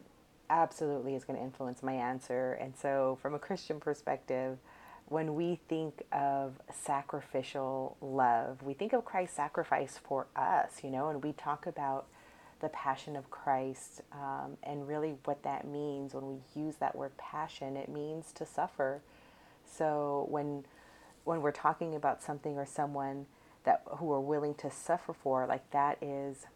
[0.50, 2.54] absolutely is going to influence my answer.
[2.54, 4.58] And so, from a Christian perspective,
[5.06, 11.08] when we think of sacrificial love, we think of Christ's sacrifice for us, you know,
[11.08, 12.06] and we talk about
[12.60, 17.16] the passion of Christ um, and really what that means when we use that word
[17.18, 19.02] passion, it means to suffer.
[19.64, 20.64] So when
[21.24, 23.26] when we're talking about something or someone
[23.64, 26.46] that who are willing to suffer for, like that is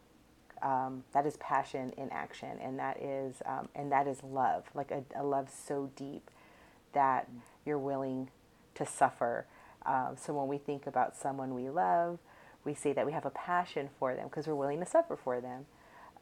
[0.62, 4.90] um, that is passion in action, and that is um, and that is love, like
[4.90, 6.30] a, a love so deep
[6.92, 7.28] that
[7.64, 8.30] you're willing
[8.74, 9.46] to suffer.
[9.86, 12.18] Um, so when we think about someone we love,
[12.64, 15.40] we say that we have a passion for them because we're willing to suffer for
[15.40, 15.66] them.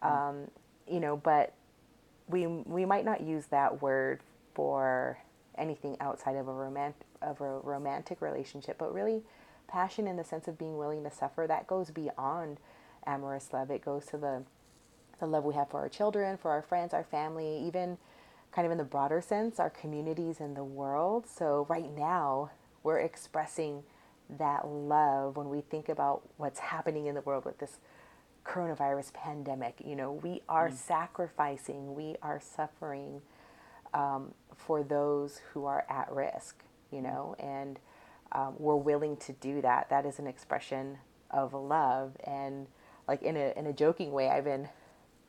[0.02, 0.50] Um,
[0.86, 1.54] you know, but
[2.28, 4.20] we we might not use that word
[4.54, 5.18] for
[5.58, 9.22] anything outside of a romantic of a romantic relationship, but really
[9.68, 12.58] passion in the sense of being willing to suffer that goes beyond
[13.06, 13.70] amorous love.
[13.70, 14.42] It goes to the
[15.18, 17.96] the love we have for our children, for our friends, our family, even
[18.52, 21.26] kind of in the broader sense, our communities and the world.
[21.26, 22.50] So right now,
[22.82, 23.82] we're expressing
[24.38, 27.78] that love when we think about what's happening in the world with this
[28.44, 29.76] coronavirus pandemic.
[29.84, 30.76] You know, we are mm.
[30.76, 33.22] sacrificing, we are suffering
[33.94, 37.78] um, for those who are at risk, you know, and
[38.32, 39.88] um, we're willing to do that.
[39.90, 40.98] That is an expression
[41.30, 42.16] of love.
[42.24, 42.66] And
[43.06, 44.68] like in a, in a joking way, I've been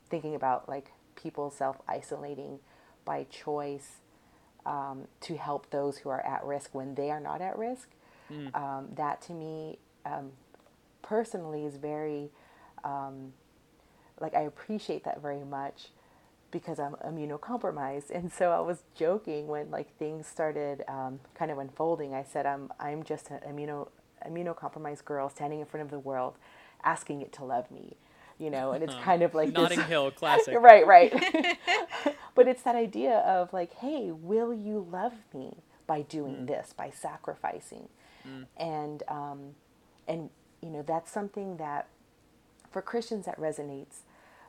[0.10, 2.60] thinking about like people self isolating
[3.06, 3.98] by choice
[4.66, 7.90] um, to help those who are at risk when they are not at risk.
[8.54, 10.32] Um, that to me um,
[11.02, 12.30] personally is very
[12.84, 13.34] um,
[14.20, 15.90] like I appreciate that very much
[16.52, 18.12] because I'm immunocompromised.
[18.16, 22.14] And so I was joking when like things started um, kind of unfolding.
[22.14, 23.90] I said I'm I'm just an immuno
[24.28, 26.36] immunocompromised girl standing in front of the world,
[26.84, 27.96] asking it to love me,
[28.40, 28.72] you know.
[28.72, 30.56] And it's kind of like Notting this, Hill classic.
[30.60, 31.14] right, right.
[32.36, 35.58] but it's that idea of like, hey, will you love me
[35.88, 37.90] by doing this, by sacrificing,
[38.58, 39.40] and um,
[40.08, 40.30] and
[40.62, 41.88] you know that's something that
[42.72, 44.02] for Christians that resonates,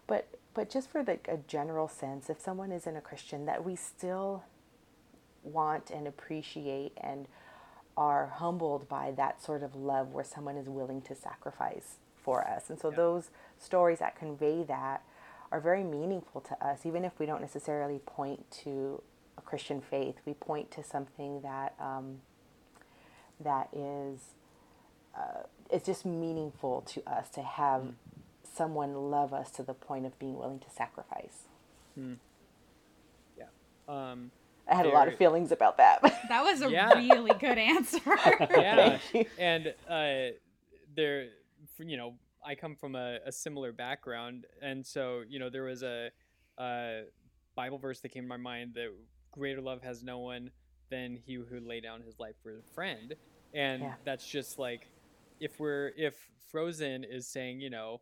[0.07, 0.29] but
[0.59, 4.43] but just for the a general sense, if someone isn't a Christian, that we still
[5.45, 7.29] want and appreciate and
[7.97, 12.71] are humbled by that sort of love where someone is willing to sacrifice for us.
[12.71, 15.05] And so those stories that convey that
[15.53, 19.01] are very meaningful to us, even if we don't necessarily point to
[19.37, 20.17] a Christian faith.
[20.27, 22.17] We point to something that um,
[23.39, 24.35] that is
[25.17, 27.93] uh, it's just meaningful to us to have
[28.59, 31.45] someone love us to the point of being willing to sacrifice.
[31.97, 33.45] Yeah.
[33.89, 34.31] Um,
[34.71, 36.01] I had a lot of feelings about that.
[36.29, 36.93] That was a Yeah.
[36.95, 38.01] really good answer.
[38.51, 38.99] yeah.
[39.39, 40.35] And uh,
[40.95, 41.29] there,
[41.79, 45.83] you know, I come from a, a similar background, and so you know, there was
[45.83, 46.11] a,
[46.59, 47.03] a
[47.57, 48.89] Bible verse that came to my mind that
[49.33, 50.51] greater love has no one
[50.91, 53.15] than he who lay down his life for a friend,
[53.55, 53.95] and Yeah.
[54.05, 54.89] that's just like
[55.41, 56.15] if we're if
[56.51, 58.01] Frozen is saying, you know,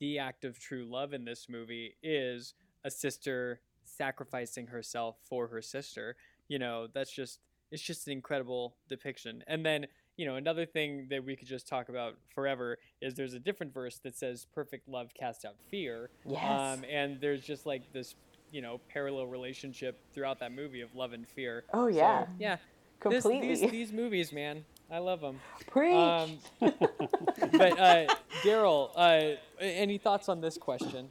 [0.00, 5.60] the act of true love in this movie is a sister sacrificing herself for her
[5.62, 6.16] sister
[6.48, 7.38] you know that's just
[7.70, 9.86] it's just an incredible depiction and then
[10.16, 13.72] you know another thing that we could just talk about forever is there's a different
[13.72, 16.78] verse that says perfect love casts out fear Yes.
[16.78, 18.14] um, and there's just like this
[18.50, 22.26] you know parallel relationship throughout that movie of love and fear Oh, So, yeah.
[22.38, 23.48] yeah this- Completely.
[23.48, 25.94] these, these movies man i love them Preach.
[25.94, 28.06] um, but uh,
[28.42, 31.10] Daryl, uh, any thoughts on this question?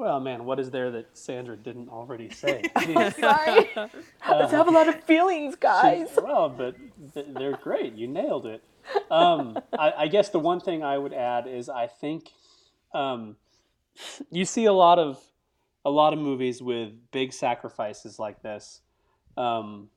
[0.00, 2.62] Well, man, what is there that Sandra didn't already say?
[2.78, 3.68] Sorry.
[4.22, 6.08] I have a lot of feelings, guys.
[6.16, 6.74] well, but
[7.34, 7.94] they're great.
[7.94, 8.62] You nailed it.
[9.10, 12.30] Um, I, I, guess the one thing I would add is I think
[12.94, 13.36] um,
[14.30, 15.20] you see a lot of
[15.84, 18.80] a lot of movies with big sacrifices like this,
[19.36, 19.88] um,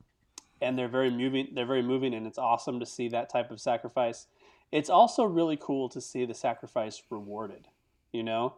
[0.63, 1.49] and they're very moving.
[1.53, 4.27] They're very moving, and it's awesome to see that type of sacrifice.
[4.71, 7.67] It's also really cool to see the sacrifice rewarded.
[8.11, 8.55] You know,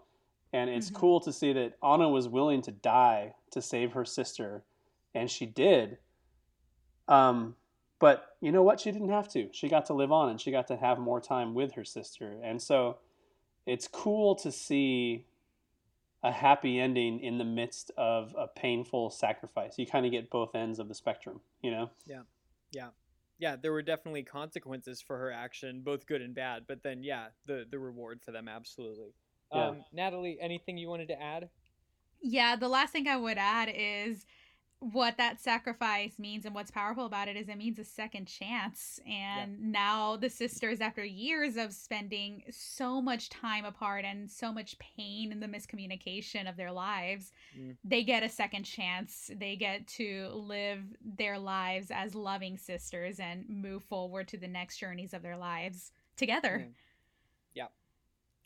[0.53, 0.97] and it's mm-hmm.
[0.97, 4.63] cool to see that Anna was willing to die to save her sister,
[5.13, 5.97] and she did.
[7.07, 7.55] Um,
[7.99, 8.79] but you know what?
[8.79, 9.49] She didn't have to.
[9.51, 12.37] She got to live on, and she got to have more time with her sister.
[12.43, 12.97] And so,
[13.65, 15.25] it's cool to see
[16.25, 19.77] a happy ending in the midst of a painful sacrifice.
[19.77, 21.91] You kind of get both ends of the spectrum, you know?
[22.07, 22.21] Yeah.
[22.71, 22.89] Yeah.
[23.37, 27.27] Yeah, there were definitely consequences for her action, both good and bad, but then yeah,
[27.45, 29.13] the the reward for them absolutely.
[29.53, 29.67] Yeah.
[29.67, 31.49] Um, Natalie, anything you wanted to add?
[32.21, 34.25] Yeah, the last thing I would add is
[34.79, 38.99] what that sacrifice means and what's powerful about it is it means a second chance
[39.07, 39.57] and yeah.
[39.59, 45.31] now the sisters after years of spending so much time apart and so much pain
[45.31, 47.75] in the miscommunication of their lives mm.
[47.83, 50.83] they get a second chance they get to live
[51.17, 55.91] their lives as loving sisters and move forward to the next journeys of their lives
[56.17, 56.73] together mm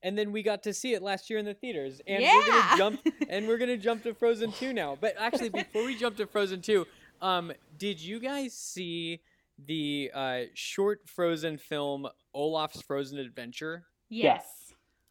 [0.03, 2.01] and then we got to see it last year in the theaters.
[2.07, 2.35] And yeah.
[2.35, 4.97] we're gonna jump and we're gonna jump to frozen 2 now.
[4.99, 6.85] But actually before we jump to frozen 2
[7.21, 9.19] um, did you guys see
[9.65, 13.85] the uh, short frozen film olaf's frozen adventure?
[14.09, 14.45] Yes.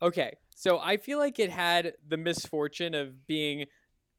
[0.00, 0.32] Okay.
[0.54, 3.66] So i feel like it had the misfortune of being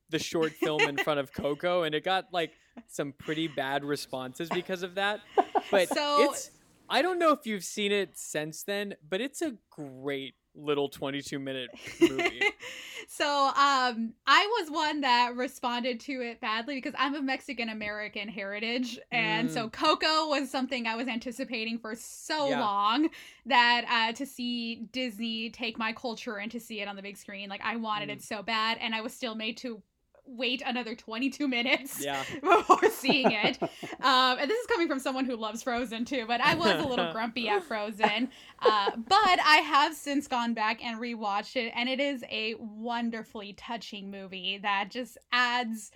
[0.10, 2.52] the short film in front of coco and it got like
[2.88, 5.20] some pretty bad responses because of that.
[5.72, 6.50] But so it's
[6.90, 11.40] I don't know if you've seen it since then, but it's a great little 22
[11.40, 11.70] minute
[12.02, 12.42] movie.
[13.08, 18.28] so um I was one that responded to it badly because I'm of Mexican American
[18.28, 19.54] heritage and mm.
[19.54, 22.60] so Coco was something I was anticipating for so yeah.
[22.60, 23.10] long
[23.46, 27.18] that uh to see Disney take my culture and to see it on the big
[27.18, 28.14] screen like I wanted mm.
[28.14, 29.82] it so bad and I was still made to
[30.30, 32.24] wait another 22 minutes yeah.
[32.42, 33.62] before seeing it.
[33.62, 36.88] um, and this is coming from someone who loves Frozen too, but I was a
[36.88, 38.30] little grumpy at Frozen.
[38.60, 43.54] Uh, but I have since gone back and rewatched it, and it is a wonderfully
[43.54, 45.92] touching movie that just adds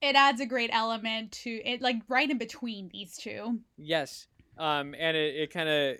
[0.00, 3.60] it adds a great element to it, like right in between these two.
[3.78, 4.26] Yes,
[4.58, 5.96] um, and it, it kind of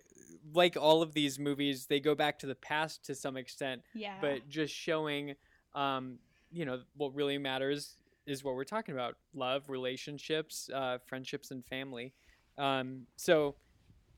[0.53, 3.83] like all of these movies, they go back to the past to some extent.
[3.94, 5.35] Yeah, but just showing
[5.75, 6.18] um,
[6.55, 11.64] you know what really matters is what we're talking about love relationships uh, friendships and
[11.64, 12.12] family.
[12.57, 13.57] Um, so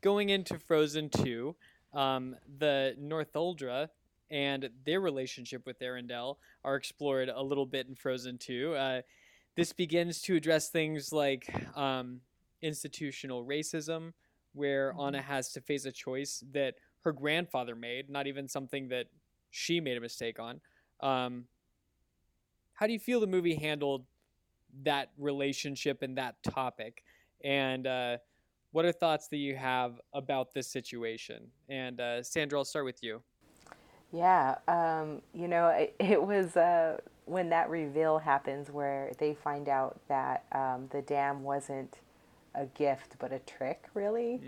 [0.03, 1.57] going into frozen 2
[1.95, 3.89] um, the northuldra
[4.31, 9.01] and their relationship with arendelle are explored a little bit in frozen 2 uh,
[9.57, 12.21] this begins to address things like um,
[12.61, 14.13] institutional racism
[14.53, 15.01] where mm-hmm.
[15.01, 19.07] anna has to face a choice that her grandfather made not even something that
[19.51, 20.61] she made a mistake on.
[21.01, 21.45] Um,
[22.77, 24.05] how do you feel the movie handled
[24.85, 27.03] that relationship and that topic?
[27.43, 28.19] And uh,
[28.71, 31.49] what are thoughts that you have about this situation?
[31.69, 33.23] And uh, Sandra, I'll start with you.
[34.13, 39.69] Yeah, um, you know, it, it was uh, when that reveal happens where they find
[39.69, 41.99] out that um, the dam wasn't
[42.55, 44.43] a gift but a trick, really.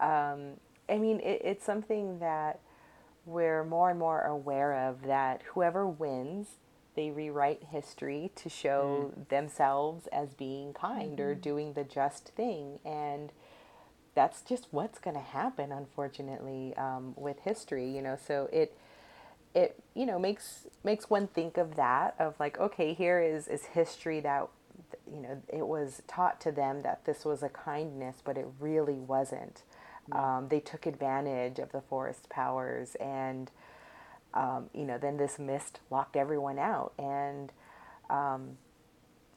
[0.00, 0.32] Mm.
[0.32, 0.40] Um,
[0.88, 2.60] I mean, it, it's something that
[3.26, 6.48] we're more and more aware of that whoever wins
[6.98, 9.28] they rewrite history to show mm.
[9.28, 11.22] themselves as being kind mm-hmm.
[11.22, 12.80] or doing the just thing.
[12.84, 13.30] And
[14.16, 18.18] that's just what's going to happen, unfortunately, um, with history, you know.
[18.20, 18.76] So it,
[19.54, 23.64] it you know makes makes one think of that of like okay here is is
[23.66, 24.48] history that
[25.10, 28.98] you know it was taught to them that this was a kindness but it really
[28.98, 29.62] wasn't
[30.12, 33.50] um, they took advantage of the forest powers and
[34.34, 36.92] um, you know, then this mist locked everyone out.
[36.98, 37.52] And
[38.10, 38.58] um,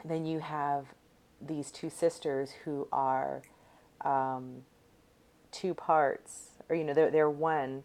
[0.04, 0.88] then you have
[1.42, 3.42] these two sisters who are
[4.02, 4.64] um,
[5.52, 7.84] two parts, or, you know, they're, they're one,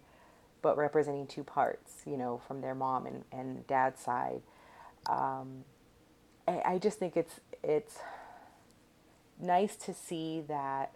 [0.63, 4.43] but representing two parts, you know, from their mom and, and dad's side.
[5.09, 5.65] Um,
[6.49, 7.99] I, I just think it's, it's
[9.41, 10.93] nice to see that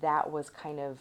[0.00, 0.98] that was kind of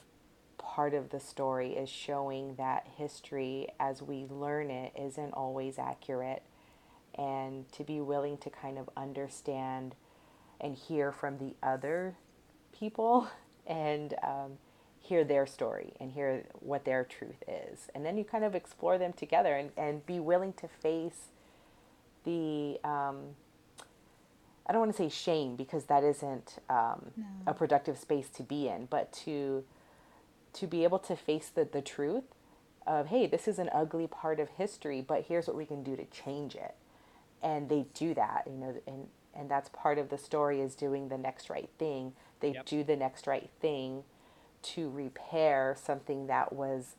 [0.78, 6.44] part of the story is showing that history as we learn it isn't always accurate
[7.16, 9.96] and to be willing to kind of understand
[10.62, 12.14] and hear from the other
[12.72, 13.28] people
[13.66, 14.52] and um,
[15.00, 17.88] hear their story and hear what their truth is.
[17.96, 21.30] And then you kind of explore them together and, and be willing to face
[22.24, 23.30] the um,
[24.68, 27.26] I don't want to say shame because that isn't um, No.
[27.48, 29.64] a productive space to be in, but to
[30.54, 32.24] to be able to face the, the truth
[32.86, 35.96] of hey, this is an ugly part of history, but here's what we can do
[35.96, 36.76] to change it.
[37.44, 41.10] And they do that, you know, and and that's part of the story is doing
[41.10, 42.14] the next right thing.
[42.40, 42.66] They Yep.
[42.66, 44.04] do the next right thing
[44.64, 46.96] to repair something that was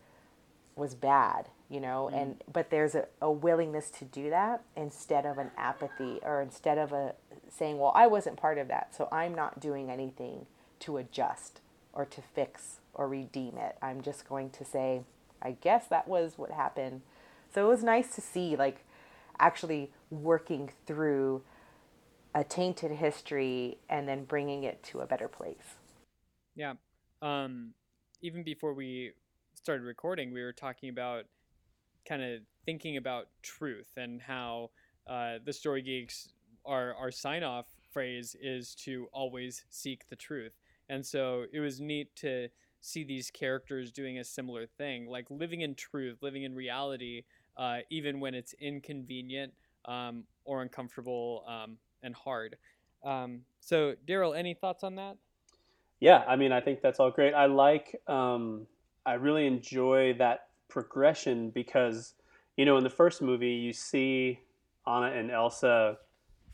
[0.77, 2.19] was bad, you know, mm-hmm.
[2.19, 6.79] and but there's a, a willingness to do that instead of an apathy or instead
[6.79, 7.15] of a
[7.51, 10.47] saying, well, I wasn't part of that, so I'm not doing anything
[10.81, 11.61] to adjust
[11.93, 13.79] or to fix or redeem it.
[13.81, 15.03] I'm just going to say,
[15.41, 17.01] I guess that was what happened.
[17.55, 18.85] So it was nice to see like
[19.41, 21.43] actually working through
[22.35, 25.77] a tainted history and then bringing it to a better place.
[26.57, 26.75] Yeah.
[27.23, 27.73] Um,
[28.21, 29.13] even before we
[29.55, 31.25] started recording, we were talking about
[32.07, 34.71] kind of thinking about truth and how
[35.07, 36.29] uh, the Story Geeks,
[36.67, 40.53] our, our sign off phrase is to always seek the truth.
[40.89, 42.49] And so it was neat to
[42.81, 47.25] see these characters doing a similar thing, like living in truth, living in reality,
[47.57, 49.53] uh, even when it's inconvenient
[49.85, 52.57] um, or uncomfortable um, and hard.
[53.05, 55.17] Um, so, Daryl, any thoughts on that?
[56.01, 57.35] Yeah, I mean, I think that's all great.
[57.35, 58.67] I like, um,
[59.05, 62.15] I really enjoy that progression because,
[62.57, 64.39] you know, in the first movie, you see
[64.87, 65.99] Anna and Elsa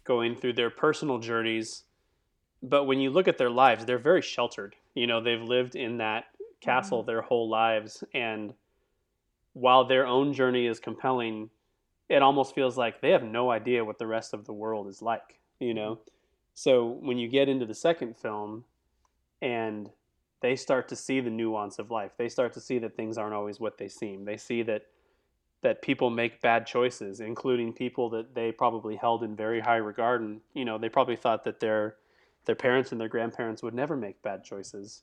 [0.05, 1.85] going through their personal journeys,
[2.63, 4.77] but when you look at their lives, they're very sheltered.
[4.95, 6.25] You know, they've lived in that
[6.61, 7.07] castle mm-hmm.
[7.07, 8.55] their whole lives, and
[9.53, 11.51] while their own journey is compelling,
[12.09, 15.01] it almost feels like they have no idea what the rest of the world is
[15.01, 15.93] like, you know?
[15.93, 16.11] Mm-hmm.
[16.55, 18.65] So when you get into the second film,
[19.45, 19.91] and
[20.41, 22.13] they start to see the nuance of life.
[22.17, 24.25] They start to see that things aren't always what they seem.
[24.25, 24.83] They see that
[25.63, 30.21] that people make bad choices, including people that they probably held in very high regard,
[30.21, 31.97] and you know they probably thought that their
[32.45, 35.03] their parents and their grandparents would never make bad choices.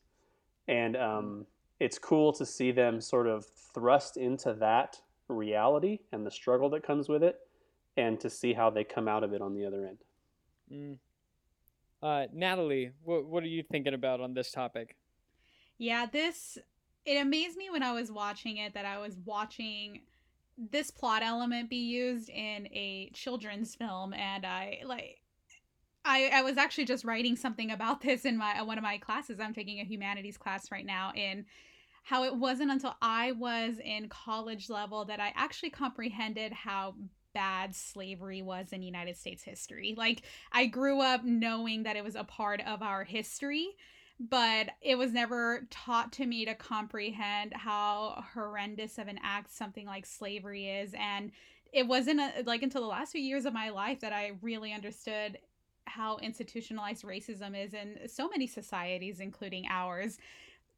[0.68, 1.46] And um,
[1.80, 6.84] it's cool to see them sort of thrust into that reality and the struggle that
[6.84, 7.40] comes with it,
[7.98, 9.98] and to see how they come out of it on the other end.
[10.72, 10.98] Mm.
[12.04, 14.96] Uh, Natalie, what what are you thinking about on this topic?
[15.78, 16.58] Yeah, this
[17.06, 20.02] it amazed me when I was watching it that I was watching
[20.58, 25.21] this plot element be used in a children's film and I like
[26.04, 28.98] I, I was actually just writing something about this in my uh, one of my
[28.98, 29.40] classes.
[29.40, 31.46] I'm taking a humanities class right now in
[32.04, 36.96] how it wasn't until I was in college level that I actually comprehended how
[37.34, 39.94] bad slavery was in United States history.
[39.98, 43.68] Like I grew up knowing that it was a part of our history,
[44.20, 49.86] but it was never taught to me to comprehend how horrendous of an act something
[49.86, 51.32] like slavery is and
[51.72, 54.74] it wasn't a, like until the last few years of my life that I really
[54.74, 55.38] understood
[55.96, 60.18] how institutionalized racism is in so many societies including ours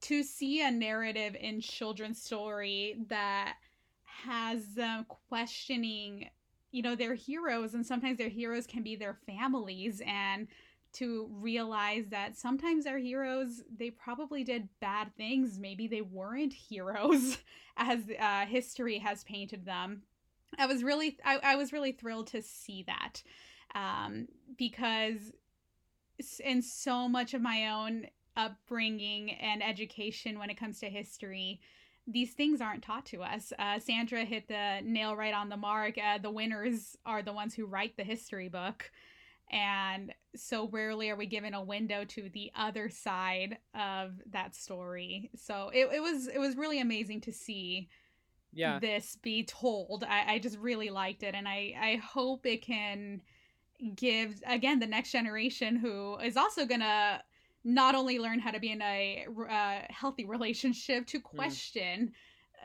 [0.01, 3.55] to see a narrative in children's story that
[4.03, 6.30] has them questioning
[6.72, 10.47] you know their heroes and sometimes their heroes can be their families and
[10.93, 15.59] to realize that sometimes our heroes they probably did bad things.
[15.59, 17.39] Maybe they weren't heroes
[17.78, 20.03] as uh, history has painted them.
[20.57, 23.24] I was really I, I was really thrilled to see that
[23.76, 25.32] um, because
[26.43, 28.05] in so much of my own
[28.36, 31.59] upbringing and education when it comes to history
[32.05, 33.53] these things aren't taught to us.
[33.57, 35.95] Uh, Sandra hit the nail right on the mark.
[35.97, 38.91] Uh, the winners are the ones who write the history book.
[39.49, 45.32] And so rarely are we given a window to the other side of that story.
[45.38, 47.88] So it, it was it was really amazing to see
[48.51, 48.80] Yeah.
[48.80, 50.03] this be told.
[50.03, 53.21] I, I just really liked it and I, I hope it can
[53.95, 57.21] give again the next generation who is also gonna
[57.63, 62.11] not only learn how to be in a uh, healthy relationship to question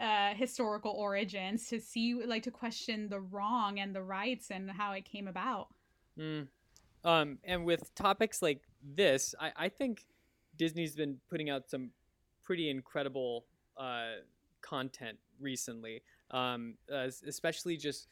[0.01, 4.93] uh, historical origins to see like to question the wrong and the rights and how
[4.93, 5.69] it came about.
[6.19, 6.49] Mm.
[7.05, 10.05] Um, and with topics like this, I, I think
[10.57, 11.91] Disney's been putting out some
[12.43, 13.47] pretty incredible
[13.77, 14.23] uh,
[14.61, 18.09] content recently, um, uh, especially just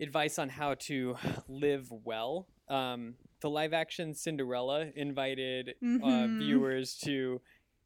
[0.00, 1.16] advice on how to
[1.48, 2.46] live well.
[2.68, 6.38] Um, the live action Cinderella invited uh, Mhm.
[6.38, 7.40] viewers to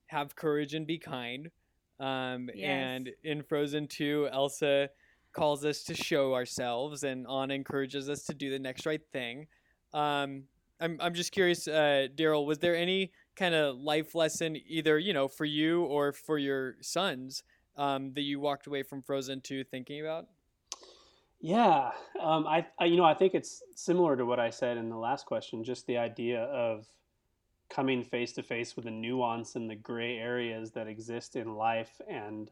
[0.07, 1.51] have courage and be kind.
[2.01, 2.67] Um, Yes.
[2.69, 4.91] And in Frozen 2, Elsa
[5.33, 9.47] calls us to show ourselves, and Anna encourages us to do the next right thing.
[9.95, 10.45] Um,
[10.81, 15.13] I'm, I'm just curious, uh, Daryl, was there any kind of life lesson, either you
[15.15, 17.43] know, for you or for your sons,
[17.77, 20.27] um, that you walked away from Frozen 2 thinking about?
[21.45, 21.91] Yeah,
[22.21, 24.97] um, I, I, you know, I think it's similar to what I said in the
[24.97, 25.65] last question.
[25.65, 26.87] Just the idea of
[27.69, 32.01] coming face to face with the nuance and the gray areas that exist in life,
[32.09, 32.49] and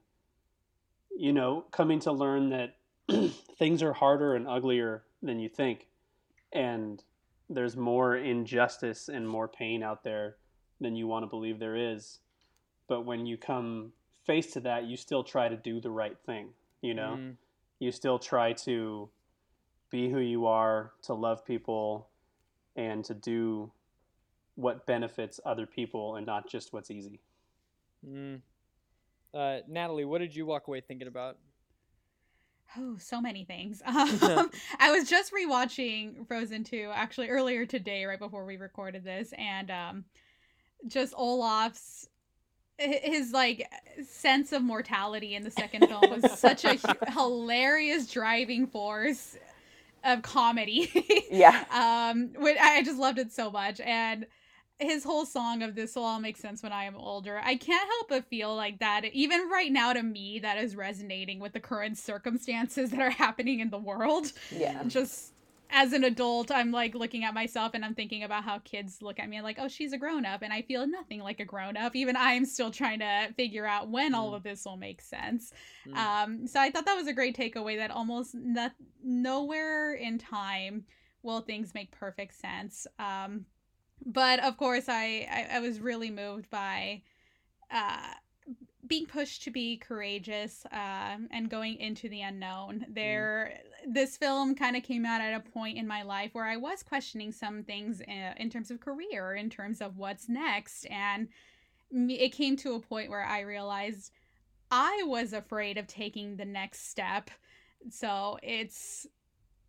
[1.17, 2.79] you know, coming to learn that
[3.57, 5.87] things are harder and uglier than you think,
[6.53, 7.05] and
[7.49, 10.35] there's more injustice and more pain out there
[10.81, 12.19] than you want to believe there is.
[12.89, 13.93] But when you come
[14.27, 16.49] face to that, you still try to do the right thing.
[16.83, 17.19] You know.
[17.21, 17.37] Mm
[17.81, 19.09] you still try to
[19.91, 22.09] be who you are, to love people,
[22.77, 23.73] and to do
[24.55, 27.21] what benefits other people and not just what's easy.
[28.07, 28.41] Mm.
[29.35, 31.39] Uh, Natalie, what did you walk away thinking about?
[32.79, 33.83] Oh, so many things.
[33.87, 39.33] Um, I was just rewatching Frozen 2 actually earlier today, right before we recorded this,
[39.39, 40.05] and um,
[40.87, 42.09] just Olaf's
[42.81, 43.71] his like
[44.07, 46.79] sense of mortality in the second film was such a
[47.13, 49.37] hilarious driving force
[50.05, 50.91] of comedy.
[51.31, 51.65] yeah.
[51.71, 54.27] Um, which I just loved it so much, and
[54.79, 57.39] his whole song of this will all make sense when I am older.
[57.45, 61.39] I can't help but feel like that even right now to me that is resonating
[61.39, 64.33] with the current circumstances that are happening in the world.
[64.51, 64.83] Yeah.
[64.87, 65.33] Just
[65.73, 69.21] as an adult, I'm like looking at myself and I'm thinking about how kids look
[69.21, 70.43] at me like, oh, she's a grown up.
[70.43, 71.95] And I feel nothing like a grown up.
[71.95, 74.17] Even I'm still trying to figure out when mm.
[74.17, 75.53] all of this will make sense.
[75.87, 75.97] Mm.
[75.97, 80.85] Um, so I thought that was a great takeaway that almost not, nowhere in time
[81.23, 82.87] will things make perfect sense.
[82.99, 83.47] Um,
[84.05, 87.03] but of course, I, I, I was really moved by.
[87.71, 88.15] Uh,
[88.87, 92.81] being pushed to be courageous uh, and going into the unknown.
[92.81, 92.95] Mm.
[92.95, 93.61] There.
[93.87, 96.83] This film kind of came out at a point in my life where I was
[96.83, 101.29] questioning some things in, uh, in terms of career, in terms of what's next, and
[101.91, 104.13] it came to a point where I realized
[104.71, 107.31] I was afraid of taking the next step.
[107.91, 109.07] So it's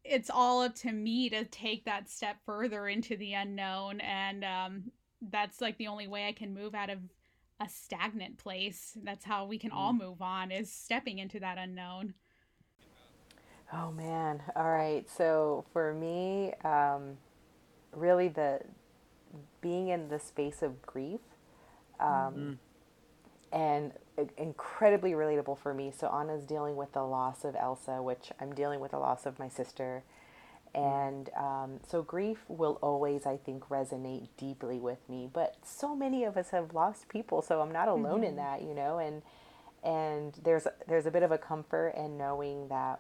[0.04, 4.84] it's all up to me to take that step further into the unknown and um,
[5.30, 6.98] that's like the only way I can move out of
[7.60, 8.98] a stagnant place.
[9.04, 10.00] That's how we can all mm.
[10.00, 12.16] move on is stepping into that unknown.
[13.74, 14.42] Oh man.
[14.56, 15.10] All right.
[15.10, 17.18] So for me, um,
[17.94, 18.62] really the
[19.62, 21.22] being in the space of grief,
[22.00, 22.54] um, mm-hmm.
[23.54, 23.92] and
[24.38, 25.92] incredibly relatable for me.
[25.96, 29.40] So Anna's dealing with the loss of Elsa, which I'm dealing with the loss of
[29.40, 30.04] my sister.
[30.74, 35.30] And um, so grief will always, I think, resonate deeply with me.
[35.32, 38.24] But so many of us have lost people, so I'm not alone mm-hmm.
[38.24, 38.98] in that, you know.
[38.98, 39.22] And
[39.84, 43.00] and there's there's a bit of a comfort in knowing that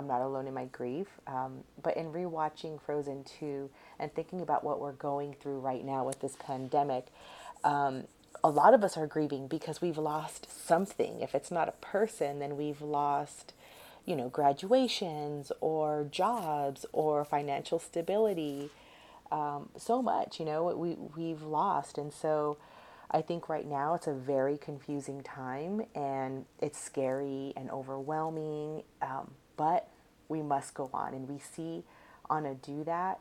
[0.00, 1.06] I'm not alone in my grief.
[1.26, 6.04] Um, but in rewatching Frozen 2 and thinking about what we're going through right now
[6.04, 7.06] with this pandemic,
[7.62, 8.04] um,
[8.42, 11.20] a lot of us are grieving because we've lost something.
[11.20, 13.52] If it's not a person, then we've lost
[14.06, 18.70] you know, graduations or jobs or financial stability.
[19.30, 21.98] Um, so much, you know, we, we've lost.
[21.98, 22.56] And so
[23.10, 29.32] I think right now it's a very confusing time and it's scary and overwhelming, um,
[29.60, 29.88] but
[30.26, 31.12] we must go on.
[31.12, 31.84] And we see
[32.30, 33.20] Anna do that.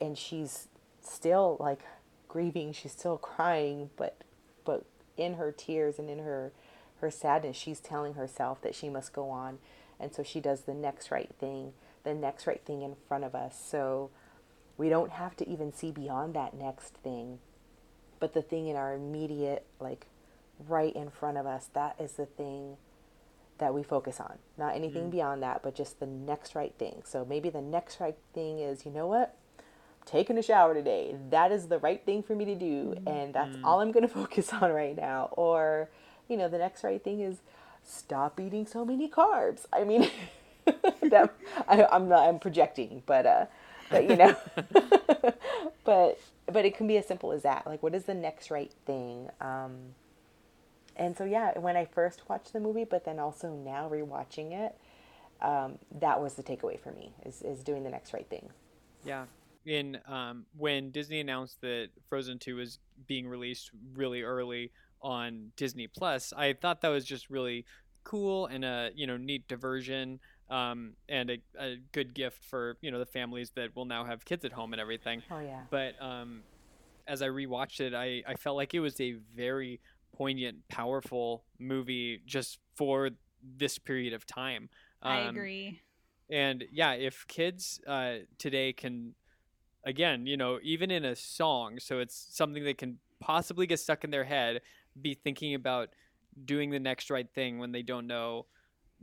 [0.00, 0.68] And she's
[1.02, 1.80] still like
[2.28, 4.22] grieving, she's still crying, but,
[4.64, 4.84] but
[5.16, 6.52] in her tears and in her,
[7.00, 9.58] her sadness, she's telling herself that she must go on
[9.98, 11.72] and so she does the next right thing,
[12.04, 13.58] the next right thing in front of us.
[13.58, 14.10] So
[14.76, 17.40] we don't have to even see beyond that next thing.
[18.20, 20.06] But the thing in our immediate, like
[20.68, 22.76] right in front of us, that is the thing
[23.58, 24.38] that we focus on.
[24.58, 25.10] Not anything mm.
[25.10, 27.02] beyond that, but just the next right thing.
[27.04, 29.36] So maybe the next right thing is, you know what?
[30.06, 31.14] taking a shower today.
[31.30, 33.06] That is the right thing for me to do, mm.
[33.06, 33.64] and that's mm.
[33.64, 35.28] all I'm going to focus on right now.
[35.32, 35.90] Or,
[36.28, 37.38] you know, the next right thing is
[37.84, 39.66] stop eating so many carbs.
[39.72, 40.08] I mean,
[41.02, 41.34] that,
[41.68, 43.46] I, am not, I'm projecting, but, uh,
[43.90, 44.36] but you know,
[45.84, 47.66] but, but it can be as simple as that.
[47.66, 49.28] Like, what is the next right thing?
[49.40, 49.94] Um,
[50.96, 54.76] and so, yeah, when I first watched the movie, but then also now rewatching it,
[55.42, 58.48] um, that was the takeaway for me is, is doing the next right thing.
[59.04, 59.24] Yeah.
[59.66, 64.70] In um, when Disney announced that Frozen 2 was being released really early,
[65.06, 66.32] on Disney Plus.
[66.36, 67.64] I thought that was just really
[68.04, 72.90] cool and a you know neat diversion um, and a, a, good gift for you
[72.90, 75.22] know the families that will now have kids at home and everything.
[75.30, 75.62] Oh yeah.
[75.70, 76.42] But um,
[77.06, 79.80] as I rewatched it, I, I felt like it was a very
[80.16, 83.10] poignant, powerful movie just for
[83.56, 84.68] this period of time.
[85.02, 85.80] Um, I agree.
[86.30, 89.14] And yeah, if kids uh, today can,
[89.84, 94.04] again, you know, even in a song, so it's something that can possibly get stuck
[94.04, 94.60] in their head
[95.00, 95.90] be thinking about
[96.44, 98.46] doing the next right thing when they don't know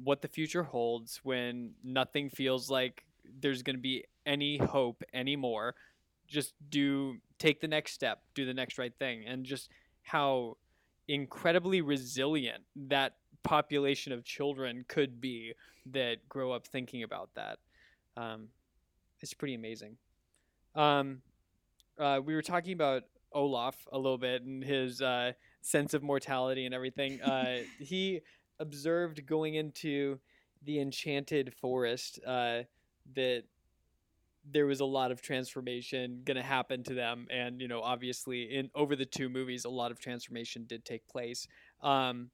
[0.04, 3.06] what the future holds when nothing feels like
[3.40, 5.76] there's going to be any hope anymore.
[6.28, 9.70] Just do take the next step, do the next right thing, and just
[10.02, 10.58] how
[11.08, 15.54] incredibly resilient that population of children could be
[15.92, 17.60] that grow up thinking about that.
[18.16, 18.48] Um,
[19.20, 19.98] it's pretty amazing.
[20.76, 21.22] Um,
[22.00, 26.66] uh, we were talking about Olaf a little bit and his uh, sense of mortality
[26.66, 27.22] and everything.
[27.22, 28.22] Uh, he
[28.60, 30.20] observed going into
[30.64, 32.60] the enchanted forest uh,
[33.16, 33.44] that
[34.52, 38.44] there was a lot of transformation going to happen to them and you know obviously
[38.44, 41.48] in over the two movies a lot of transformation did take place.
[41.82, 42.30] Um,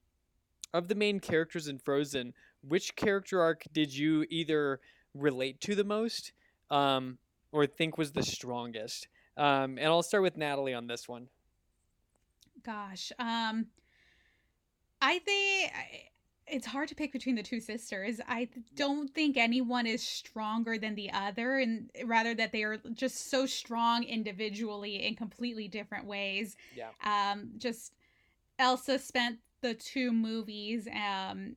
[0.74, 2.34] of the main characters in frozen
[2.68, 4.80] which character arc did you either
[5.14, 6.34] relate to the most
[6.70, 7.18] um,
[7.52, 9.08] or think was the strongest?
[9.38, 11.28] Um, and i'll start with natalie on this one.
[12.64, 13.68] Gosh, um,
[15.02, 15.72] I think
[16.52, 18.20] it's hard to pick between the two sisters.
[18.28, 23.30] I don't think anyone is stronger than the other, and rather that they are just
[23.30, 26.56] so strong individually in completely different ways.
[26.76, 26.90] Yeah.
[27.04, 27.94] Um, just
[28.58, 31.56] Elsa spent the two movies um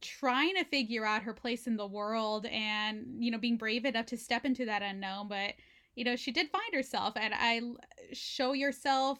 [0.00, 4.06] trying to figure out her place in the world and you know being brave enough
[4.06, 5.54] to step into that unknown but
[5.94, 7.60] you know she did find herself and i
[8.12, 9.18] show yourself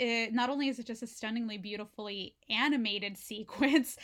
[0.00, 3.96] it not only is it just a stunningly beautifully animated sequence,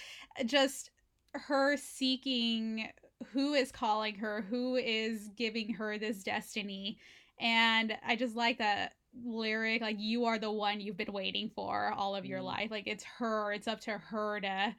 [0.44, 0.90] just
[1.32, 2.88] her seeking
[3.32, 6.98] who is calling her, who is giving her this destiny.
[7.40, 8.92] And I just like that
[9.24, 12.44] lyric like you are the one you've been waiting for all of your mm.
[12.44, 12.70] life.
[12.70, 14.74] Like it's her, it's up to her to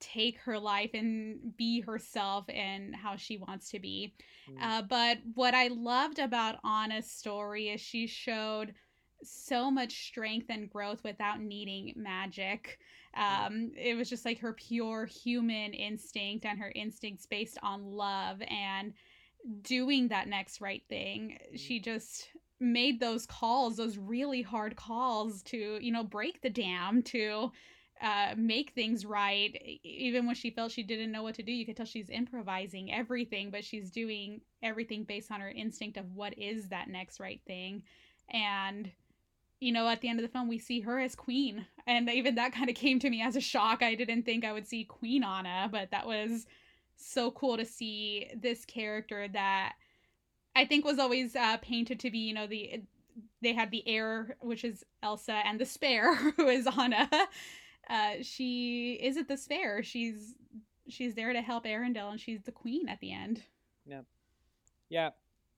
[0.00, 4.14] take her life and be herself and how she wants to be.
[4.50, 4.62] Mm.
[4.62, 8.74] Uh, but what I loved about Anna's story is she showed
[9.22, 12.78] so much strength and growth without needing magic.
[13.14, 18.42] Um, it was just like her pure human instinct and her instincts based on love
[18.48, 18.92] and
[19.62, 21.38] doing that next right thing.
[21.54, 22.28] She just
[22.60, 27.52] made those calls, those really hard calls to, you know, break the dam, to
[28.02, 29.80] uh, make things right.
[29.82, 32.92] Even when she felt she didn't know what to do, you could tell she's improvising
[32.92, 37.40] everything, but she's doing everything based on her instinct of what is that next right
[37.46, 37.82] thing.
[38.30, 38.90] And
[39.60, 41.66] you know, at the end of the film, we see her as Queen.
[41.86, 43.82] And even that kind of came to me as a shock.
[43.82, 46.46] I didn't think I would see Queen Anna, but that was
[46.96, 49.74] so cool to see this character that
[50.54, 52.82] I think was always uh, painted to be, you know, the
[53.40, 57.08] they had the heir, which is Elsa, and the spare, who is Anna.
[57.88, 59.82] Uh, she isn't the spare.
[59.82, 60.34] She's
[60.88, 63.42] she's there to help Arendelle, and she's the queen at the end.
[63.86, 64.02] Yeah,
[64.88, 65.10] yeah.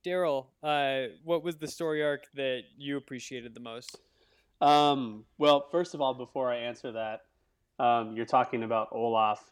[0.05, 3.97] Daryl, uh, what was the story arc that you appreciated the most?
[4.61, 7.21] Um, well, first of all, before I answer that,
[7.83, 9.51] um, you're talking about Olaf.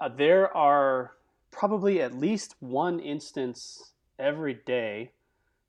[0.00, 1.12] Uh, there are
[1.50, 5.12] probably at least one instance every day,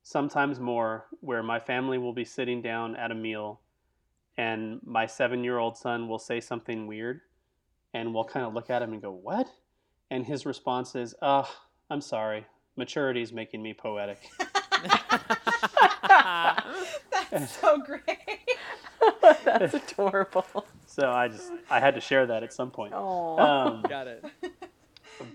[0.02, 3.60] sometimes more, where my family will be sitting down at a meal
[4.38, 7.22] and my seven year old son will say something weird
[7.94, 9.48] and we'll kind of look at him and go, What?
[10.10, 11.48] And his response is, Oh,
[11.92, 14.20] I'm sorry maturity is making me poetic.
[17.32, 18.04] That's so great.
[19.44, 20.66] That's adorable.
[20.86, 22.94] So I just I had to share that at some point.
[22.94, 24.24] Um, Got it.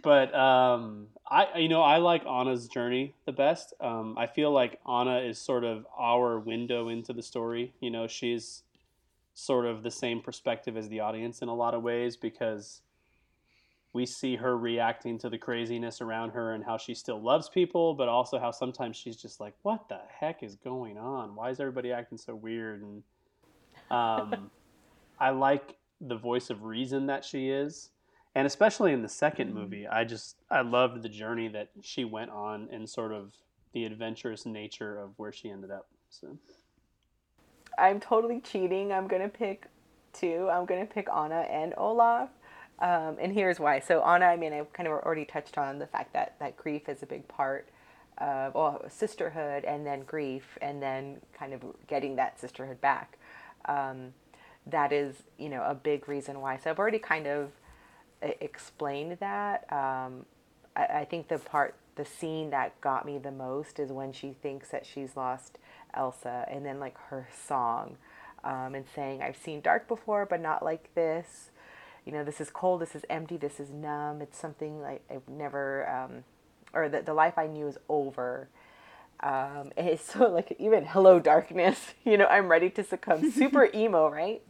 [0.03, 3.75] But um, I you know I like Anna's journey the best.
[3.81, 7.73] Um, I feel like Anna is sort of our window into the story.
[7.81, 8.63] You know, she's
[9.35, 12.83] sort of the same perspective as the audience in a lot of ways because
[13.93, 17.95] we see her reacting to the craziness around her and how she still loves people,
[17.95, 21.35] but also how sometimes she's just like, "What the heck is going on?
[21.35, 23.03] Why is everybody acting so weird?" And
[23.91, 24.51] um,
[25.21, 27.91] I like the voice of reason that she is,
[28.35, 29.55] and especially in the 2nd mm-hmm.
[29.55, 33.33] movie, I just I loved the journey that she went on and sort of
[33.73, 35.89] the adventurous nature of where she ended up.
[36.11, 36.37] So
[37.79, 38.93] I'm totally cheating.
[38.93, 39.67] I'm gonna pick
[40.13, 40.49] two.
[40.51, 42.29] I'm gonna pick Anna and Olaf
[42.81, 43.81] um, and here's why.
[43.81, 46.89] So Anna, I mean, I kind of already touched on the fact that that grief
[46.89, 47.69] is a big part
[48.19, 53.19] of well, sisterhood, and then grief, and then kind of getting that sisterhood back.
[53.67, 54.13] Um,
[54.67, 56.59] that is, you know, a big reason why.
[56.59, 57.51] So I've already kind of
[58.23, 59.71] explained that.
[59.73, 60.27] Um,
[60.77, 64.33] I, I think the part, the scene that got me the most is when she
[64.33, 65.59] thinks that she's lost
[65.95, 67.97] Elsa, and then like her song,
[68.45, 71.51] um, and saying, "I've seen dark before, but not like this."
[72.09, 74.23] You know, this is cold, this is empty, this is numb.
[74.23, 76.25] It's something like I've never, um,
[76.73, 78.49] or that the life I knew is over.
[79.21, 83.31] Um, and it's so like even hello darkness, you know, I'm ready to succumb.
[83.33, 84.41] Super emo, right?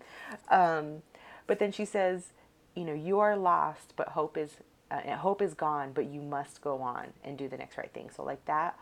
[0.48, 1.02] Um,
[1.48, 2.32] but then she says,
[2.76, 4.59] you know, you are lost, but hope is
[4.92, 8.09] uh, hope is gone, but you must go on and do the next right thing.
[8.14, 8.78] So like that,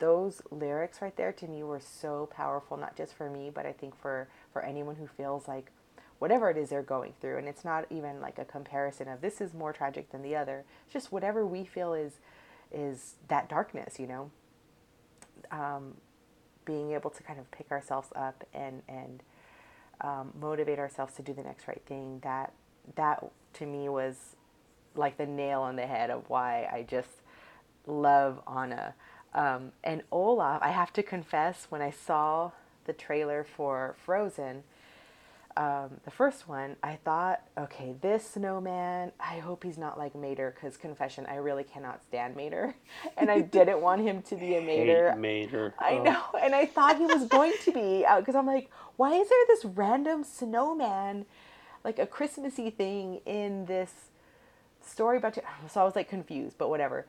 [0.00, 3.72] those lyrics right there to me were so powerful, not just for me, but I
[3.72, 5.70] think for for anyone who feels like
[6.18, 7.38] whatever it is they're going through.
[7.38, 10.64] And it's not even like a comparison of this is more tragic than the other.
[10.84, 12.14] It's just whatever we feel is
[12.72, 14.30] is that darkness, you know.
[15.50, 15.94] Um,
[16.64, 19.22] being able to kind of pick ourselves up and and
[20.00, 22.20] um, motivate ourselves to do the next right thing.
[22.22, 22.52] That
[22.96, 24.36] that to me was
[24.94, 27.22] like the nail on the head of why I just
[27.86, 28.94] love Anna.
[29.34, 32.52] Um, and Olaf, I have to confess, when I saw
[32.86, 34.62] the trailer for Frozen,
[35.56, 40.54] um, the first one, I thought, okay, this snowman, I hope he's not like Mater,
[40.54, 42.74] because confession, I really cannot stand Mater.
[43.16, 45.10] And I didn't want him to be a Mater.
[45.12, 45.74] Hate Mater.
[45.78, 46.02] I Oh.
[46.02, 49.38] know, and I thought he was going to be, because I'm like, why is there
[49.48, 51.24] this random snowman,
[51.84, 53.92] like a Christmassy thing in this
[54.84, 55.36] story about?
[55.36, 55.42] You?
[55.70, 57.06] So I was like confused, but whatever.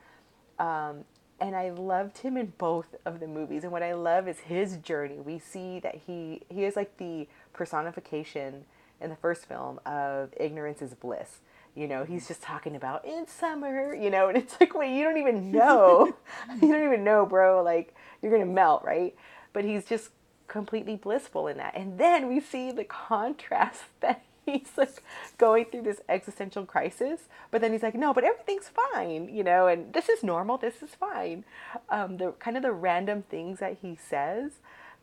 [0.60, 1.04] Um,
[1.40, 3.64] and I loved him in both of the movies.
[3.64, 5.20] And what I love is his journey.
[5.20, 8.66] We see that he he is like the personification
[9.00, 11.40] in the first film of ignorance is bliss.
[11.76, 15.04] You know, he's just talking about in summer, you know, and it's like, wait, you
[15.04, 16.16] don't even know.
[16.62, 17.62] you don't even know, bro.
[17.62, 19.16] Like, you're going to melt, right?
[19.54, 20.10] But he's just
[20.48, 21.76] completely blissful in that.
[21.76, 25.04] And then we see the contrast that he's like
[25.40, 27.22] going through this existential crisis,
[27.52, 30.84] but then he's like, no, but everything's fine, you know, and this is normal, this
[30.84, 31.46] is fine.
[31.90, 34.54] Um, the kind of the random things that he says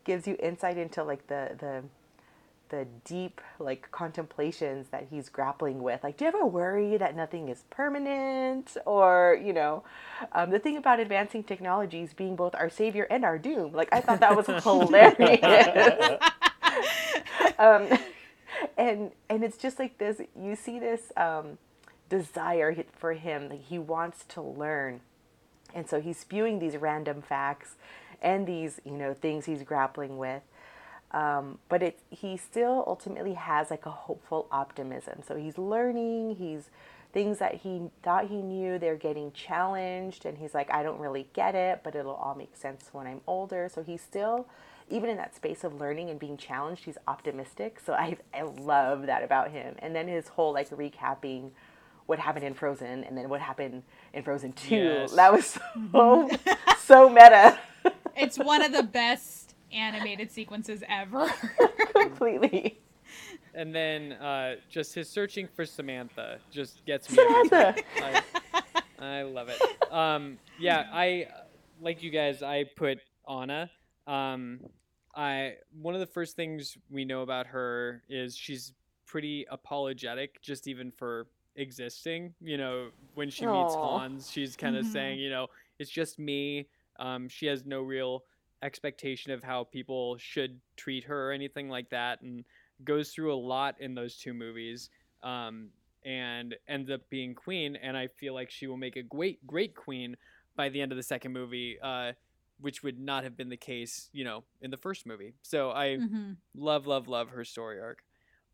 [0.04, 1.84] gives you insight into like the the
[2.70, 6.04] the deep like contemplations that he's grappling with.
[6.04, 8.76] Like do you ever worry that nothing is permanent?
[8.86, 9.84] Or you know
[10.32, 13.72] um, the thing about advancing technologies being both our savior and our doom.
[13.74, 16.20] Like i thought that was hilarious.
[17.58, 17.88] Um,
[18.90, 21.58] and and it's just like this you see this um,
[22.08, 25.00] desire for him like he wants to learn.
[25.74, 27.74] And so he's spewing these random facts
[28.22, 30.42] and these you know things he's grappling with.
[31.10, 35.20] Um, but it he still ultimately has like a hopeful optimism.
[35.26, 36.70] So he's learning he's
[37.12, 41.28] things that he thought he knew they're getting challenged and he's like i don't really
[41.32, 43.70] get it but it'll all make sense when i'm older.
[43.72, 44.46] So he's still
[44.90, 49.06] even in that space of learning and being challenged he's optimistic so i, I love
[49.06, 51.50] that about him and then his whole like recapping
[52.06, 53.82] what happened in frozen and then what happened
[54.12, 55.12] in frozen 2 Yes.
[55.12, 55.58] that was
[55.92, 56.30] so
[56.80, 57.58] so meta
[58.16, 61.28] It's one of the best animated sequences ever.
[61.92, 62.78] completely
[63.54, 67.16] And then uh, just his searching for Samantha just gets me.
[67.16, 67.74] Samantha.
[68.02, 68.22] I,
[68.98, 69.60] I love it.
[69.92, 71.26] Um, yeah, I
[71.80, 72.42] like you guys.
[72.42, 73.70] I put Anna.
[74.06, 74.60] Um,
[75.14, 78.72] I one of the first things we know about her is she's
[79.06, 81.26] pretty apologetic, just even for
[81.56, 82.34] existing.
[82.40, 84.92] You know, when she meets Hans, she's kind of Mhm.
[84.92, 85.48] saying, you know,
[85.78, 86.68] it's just me.
[86.98, 88.24] Um, she has no real
[88.62, 92.44] expectation of how people should treat her or anything like that, and
[92.84, 94.90] goes through a lot in those two movies.
[95.22, 95.70] Um,
[96.04, 99.74] and ends up being queen, and I feel like she will make a great, great
[99.74, 100.16] queen
[100.54, 102.12] by the end of the second movie, uh,
[102.60, 105.34] which would not have been the case, you know, in the first movie.
[105.42, 108.02] So I hmm love, love, love her story arc.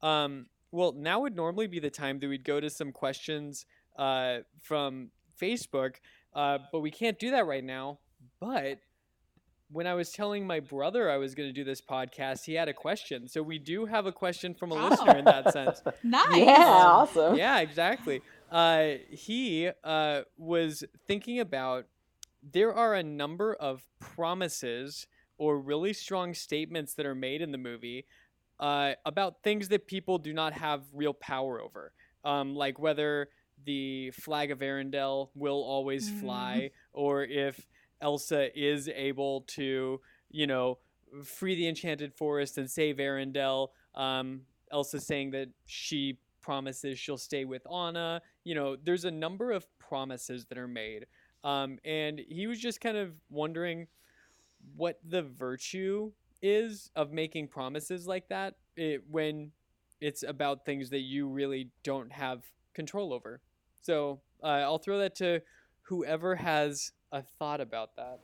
[0.03, 3.67] Um, well, now would normally be the time that we'd go to some questions
[3.99, 5.97] uh, from Facebook,
[6.35, 7.99] uh, but we can't do that right now.
[8.41, 8.79] But
[9.71, 12.69] when I was telling my brother I was going to do this podcast, he had
[12.69, 13.29] a question.
[13.29, 14.77] So we do have a question from a Oh.
[14.77, 15.83] listener in that sense.
[16.03, 16.57] Nice.
[16.65, 18.23] yeah awesome Yeah, exactly.
[18.51, 21.87] Uh, he uh, was thinking about
[22.43, 25.07] there are a number of promises
[25.39, 28.07] or really strong statements that are made in the movie
[28.59, 31.93] uh, about things that people do not have real power over,
[32.25, 33.29] um, like whether
[33.65, 36.21] the flag of Arendelle will always Mm.
[36.21, 37.67] fly, or if
[38.01, 40.79] Elsa is able to, you know,
[41.25, 43.69] free the enchanted forest and save Arendelle.
[43.95, 48.23] Um, Elsa saying that she promises she'll stay with Anna.
[48.45, 51.07] You know, there's a number of promises that are made.
[51.45, 53.87] Um, and he was just kind of wondering
[54.77, 56.13] what the virtue
[56.43, 59.53] is of making promises like that it, when
[60.01, 62.43] it's about things that you really don't have
[62.75, 63.41] control over.
[63.83, 65.41] So uh, I'll throw that to
[65.83, 68.21] whoever has a thought about that.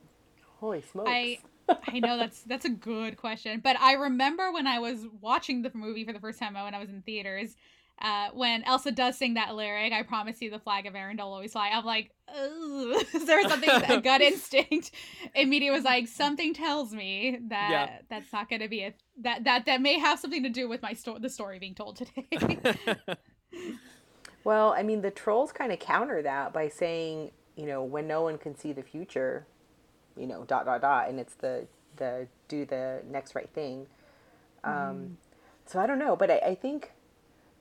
[0.59, 1.39] holy smokes I
[1.87, 5.71] I know that's that's a good question, but I remember when I was watching the
[5.73, 7.55] movie for the first time when I was in theaters,
[8.01, 11.33] uh, when Elsa does sing that lyric, "I promise you, the flag of Arendelle will
[11.33, 13.05] always fly." I'm like, Ugh.
[13.25, 14.91] there was something a gut instinct
[15.33, 17.97] immediately was like something tells me that Yeah.
[18.09, 20.81] that's not going to be a that that that may have something to do with
[20.81, 22.27] my story, the story being told today.
[24.43, 28.21] Well, I mean, the trolls kind of counter that by saying, you know, when no
[28.21, 29.45] one can see the future,
[30.15, 31.67] you know, dot dot dot, and it's the
[31.97, 33.87] the do the next right thing.
[34.63, 35.17] Um,
[35.65, 36.91] So I don't know, but I, I think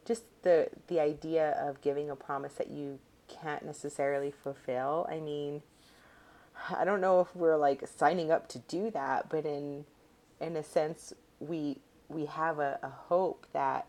[0.06, 2.98] just the the idea of giving a promise that you
[3.28, 5.06] can't necessarily fulfill.
[5.10, 5.62] I mean,
[6.70, 9.84] I don't know if we're like signing up to do that, but in
[10.40, 11.78] in a sense, we
[12.08, 13.86] we have a, a hope that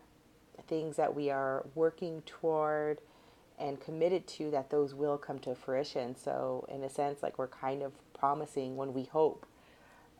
[0.66, 3.00] things that we are working toward
[3.58, 6.16] and committed to that those will come to fruition.
[6.16, 9.46] So in a sense, like we're kind of promising when we hope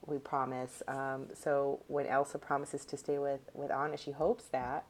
[0.07, 0.83] we promise.
[0.89, 4.85] Um, so when Elsa promises to stay with with Anna, she hopes that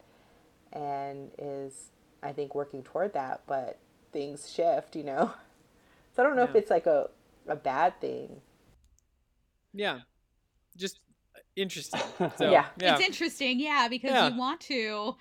[0.72, 1.90] and is
[2.22, 3.78] I think working toward that, but
[4.12, 5.32] things shift, you know.
[6.16, 7.10] So I don't know if it's like a
[7.46, 8.40] a bad thing.
[9.72, 10.00] Yeah,
[10.76, 10.98] just
[11.54, 12.00] interesting.
[12.36, 12.66] So, Yeah.
[12.80, 14.28] It's interesting, yeah, because Yeah.
[14.28, 15.16] you want to.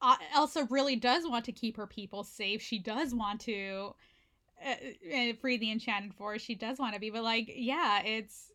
[0.00, 2.62] Uh, Elsa really does want to keep her people safe.
[2.62, 3.94] She does want to
[4.64, 4.74] uh,
[5.14, 6.46] uh, free the Enchanted Forest.
[6.46, 8.52] She does want to be, but like, yeah, it's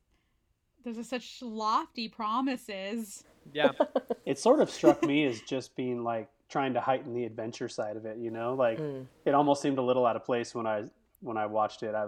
[0.84, 3.24] those are such lofty promises.
[3.52, 3.70] Yeah,
[4.26, 7.98] It sort of struck me as just being like trying to heighten the adventure side
[7.98, 8.18] of it.
[8.18, 9.06] You know, like Mm.
[9.26, 10.84] it almost seemed a little out of place when I
[11.22, 11.94] when I watched it.
[11.96, 12.08] I,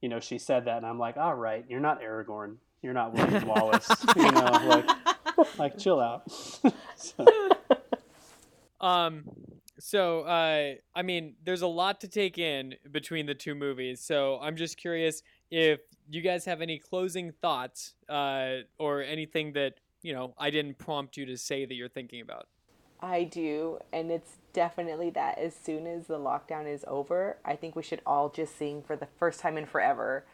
[0.00, 3.12] you know, she said that, and I'm like, all right, you're not Aragorn, you're not
[3.14, 3.88] William Wallace.
[4.16, 4.88] you know, like
[5.58, 6.30] like chill out.
[6.96, 7.26] so,
[8.80, 9.24] Um,
[9.80, 14.00] so uh, I mean, there's a lot to take in between the two movies.
[14.00, 19.74] So I'm just curious if you guys have any closing thoughts, uh, or anything that
[20.02, 22.46] you know I didn't prompt you to say that you're thinking about.
[23.00, 27.76] I do, and it's definitely that as soon as the lockdown is over, I think
[27.76, 30.24] we should all just sing for the first time in forever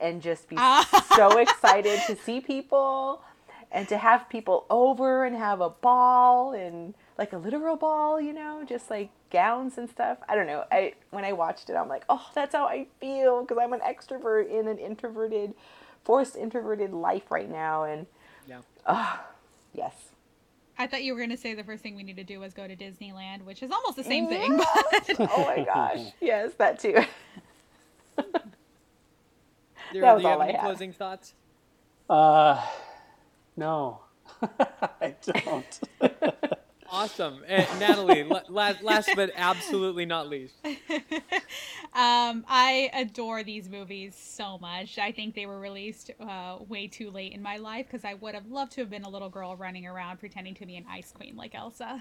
[0.00, 0.56] and just be
[1.14, 3.22] so excited to see people
[3.70, 8.32] and to have people over and have a ball and like a literal ball, you
[8.32, 10.18] know, just like gowns and stuff.
[10.28, 10.64] I don't know.
[10.72, 13.80] I when I watched it, I'm like, "Oh, that's how I feel because I'm an
[13.80, 15.54] extrovert in an introverted
[16.02, 18.06] forced introverted life right now and
[18.50, 18.60] Yeah.
[18.86, 19.20] oh,
[19.72, 19.94] yes.
[20.78, 22.52] I thought you were going to say the first thing we need to do was
[22.52, 24.56] go to Disneyland, which is almost the same thing.
[24.56, 24.66] But
[25.36, 26.06] oh my gosh.
[26.20, 26.94] Yes, that too.
[28.18, 28.32] Daryl,
[29.92, 30.62] That do was you have all I any had.
[30.62, 31.34] closing thoughts?
[32.08, 32.60] uh,
[33.56, 34.00] no,
[34.42, 35.80] I don't.
[36.92, 38.24] Awesome, and Natalie.
[38.24, 40.54] la- la- last but absolutely not least.
[41.94, 44.98] um, I adore these movies so much.
[44.98, 48.34] I think they were released uh, way too late in my life because I would
[48.34, 51.12] have loved to have been a little girl running around pretending to be an ice
[51.12, 52.00] queen like Elsa.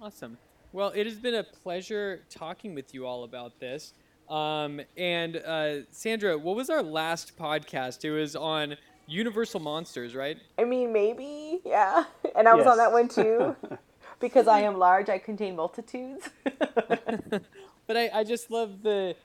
[0.00, 0.38] Awesome.
[0.72, 3.92] Well, it has been a pleasure talking with you all about this.
[4.28, 8.04] Um, and uh, Sandra, what was our last podcast?
[8.04, 8.76] It was on
[9.10, 10.36] Universal Monsters, right?
[10.58, 12.04] I mean, maybe, yeah.
[12.36, 13.56] And I was on that one too.
[14.20, 16.28] because I am large, I contain multitudes.
[17.86, 19.16] But I, I just love the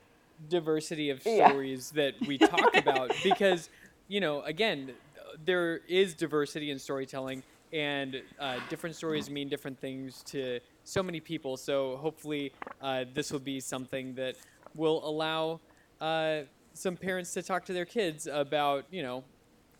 [0.48, 1.46] diversity of Yeah.
[1.46, 3.68] stories that we talk about because,
[4.08, 4.96] you know, again,
[5.38, 11.20] there is diversity in storytelling, and uh, different stories mean different things to so many
[11.20, 11.56] people.
[11.56, 14.34] So hopefully, uh, this will be something that
[14.74, 15.60] will allow
[16.00, 16.42] uh,
[16.74, 19.24] some parents to talk to their kids about, you know,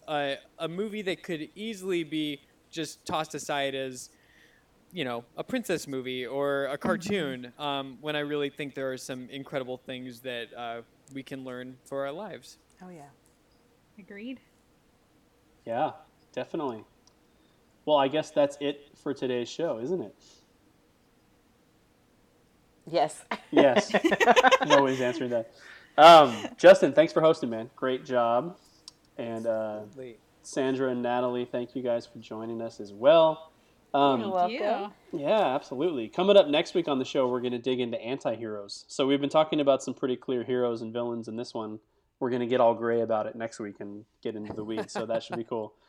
[0.08, 2.40] a, a movie that could easily be
[2.70, 4.10] just tossed aside as
[4.92, 8.96] you know a princess movie or a cartoon um, when i really think there are
[8.96, 10.80] some incredible things that uh,
[11.12, 13.02] we can learn for our lives oh, yeah.
[13.98, 14.40] Agreed.
[15.64, 15.92] yeah,
[16.32, 16.84] definitely.
[17.86, 20.14] Well, I guess that's it for today's show, isn't it?
[22.90, 23.24] Yes.
[23.50, 23.92] Yes.
[24.66, 25.52] Nobody's answering that.
[25.96, 27.70] Um, Justin, thanks for hosting, man.
[27.74, 28.58] Great job.
[29.18, 29.80] And uh,
[30.42, 33.52] Sandra and Natalie, thank you guys for joining us as well.
[33.94, 34.92] Um, You're Thank welcome.
[35.12, 36.08] Yeah, absolutely.
[36.08, 38.84] Coming up next week on the show, we're going to dig into anti-heroes.
[38.88, 41.78] So we've been talking about some pretty clear heroes and villains in this one.
[42.20, 44.92] We're going to get all gray about it next week and get into the weeds.
[44.92, 45.74] So that should be cool.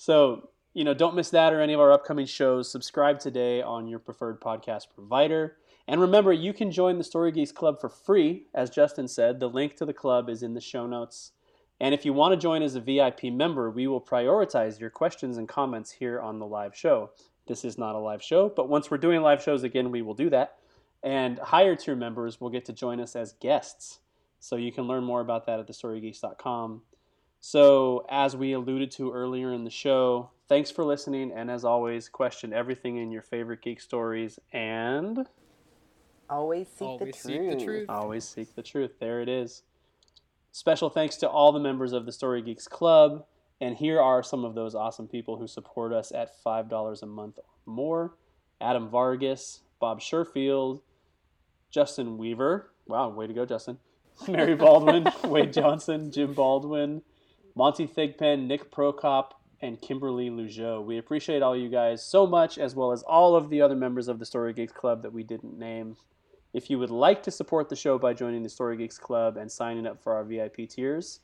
[0.00, 2.70] So, you know, don't miss that or any of our upcoming shows.
[2.70, 5.56] Subscribe today on your preferred podcast provider.
[5.88, 8.44] And remember, you can join the Story Geeks Club for free.
[8.54, 11.32] As Justin said, the link to the club is in the show notes.
[11.80, 15.36] And if you want to join as a VIP member, we will prioritize your questions
[15.36, 17.10] and comments here on the live show.
[17.46, 20.14] This is not a live show, but once we're doing live shows again, we will
[20.14, 20.56] do that.
[21.02, 24.00] And higher tier members will get to join us as guests.
[24.40, 26.82] So you can learn more about that at thestorygeeks.com.
[27.40, 31.30] So, as we alluded to earlier in the show, thanks for listening.
[31.32, 35.26] And as always, question everything in your favorite geek stories and
[36.28, 37.58] Always seek, Always the, seek truth.
[37.58, 37.86] the truth.
[37.88, 38.90] always seek the truth.
[38.98, 39.62] There it is.
[40.52, 43.24] Special thanks to all the members of the Story Geeks Club.
[43.60, 47.38] And here are some of those awesome people who support us at $5 a month
[47.38, 48.14] or more
[48.60, 50.80] Adam Vargas, Bob Sherfield,
[51.70, 52.70] Justin Weaver.
[52.86, 53.78] Wow, way to go, Justin.
[54.28, 57.02] Mary Baldwin, Wade Johnson, Jim Baldwin,
[57.54, 60.84] Monty Thigpen, Nick Prokop, and Kimberly Lugeau.
[60.84, 64.08] We appreciate all you guys so much, as well as all of the other members
[64.08, 65.96] of the Story Geeks Club that we didn't name.
[66.58, 69.48] If you would like to support the show by joining the Story Geeks Club and
[69.48, 71.20] signing up for our VIP tiers,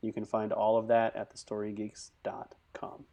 [0.00, 3.04] you can find all of that at thestorygeeks.com.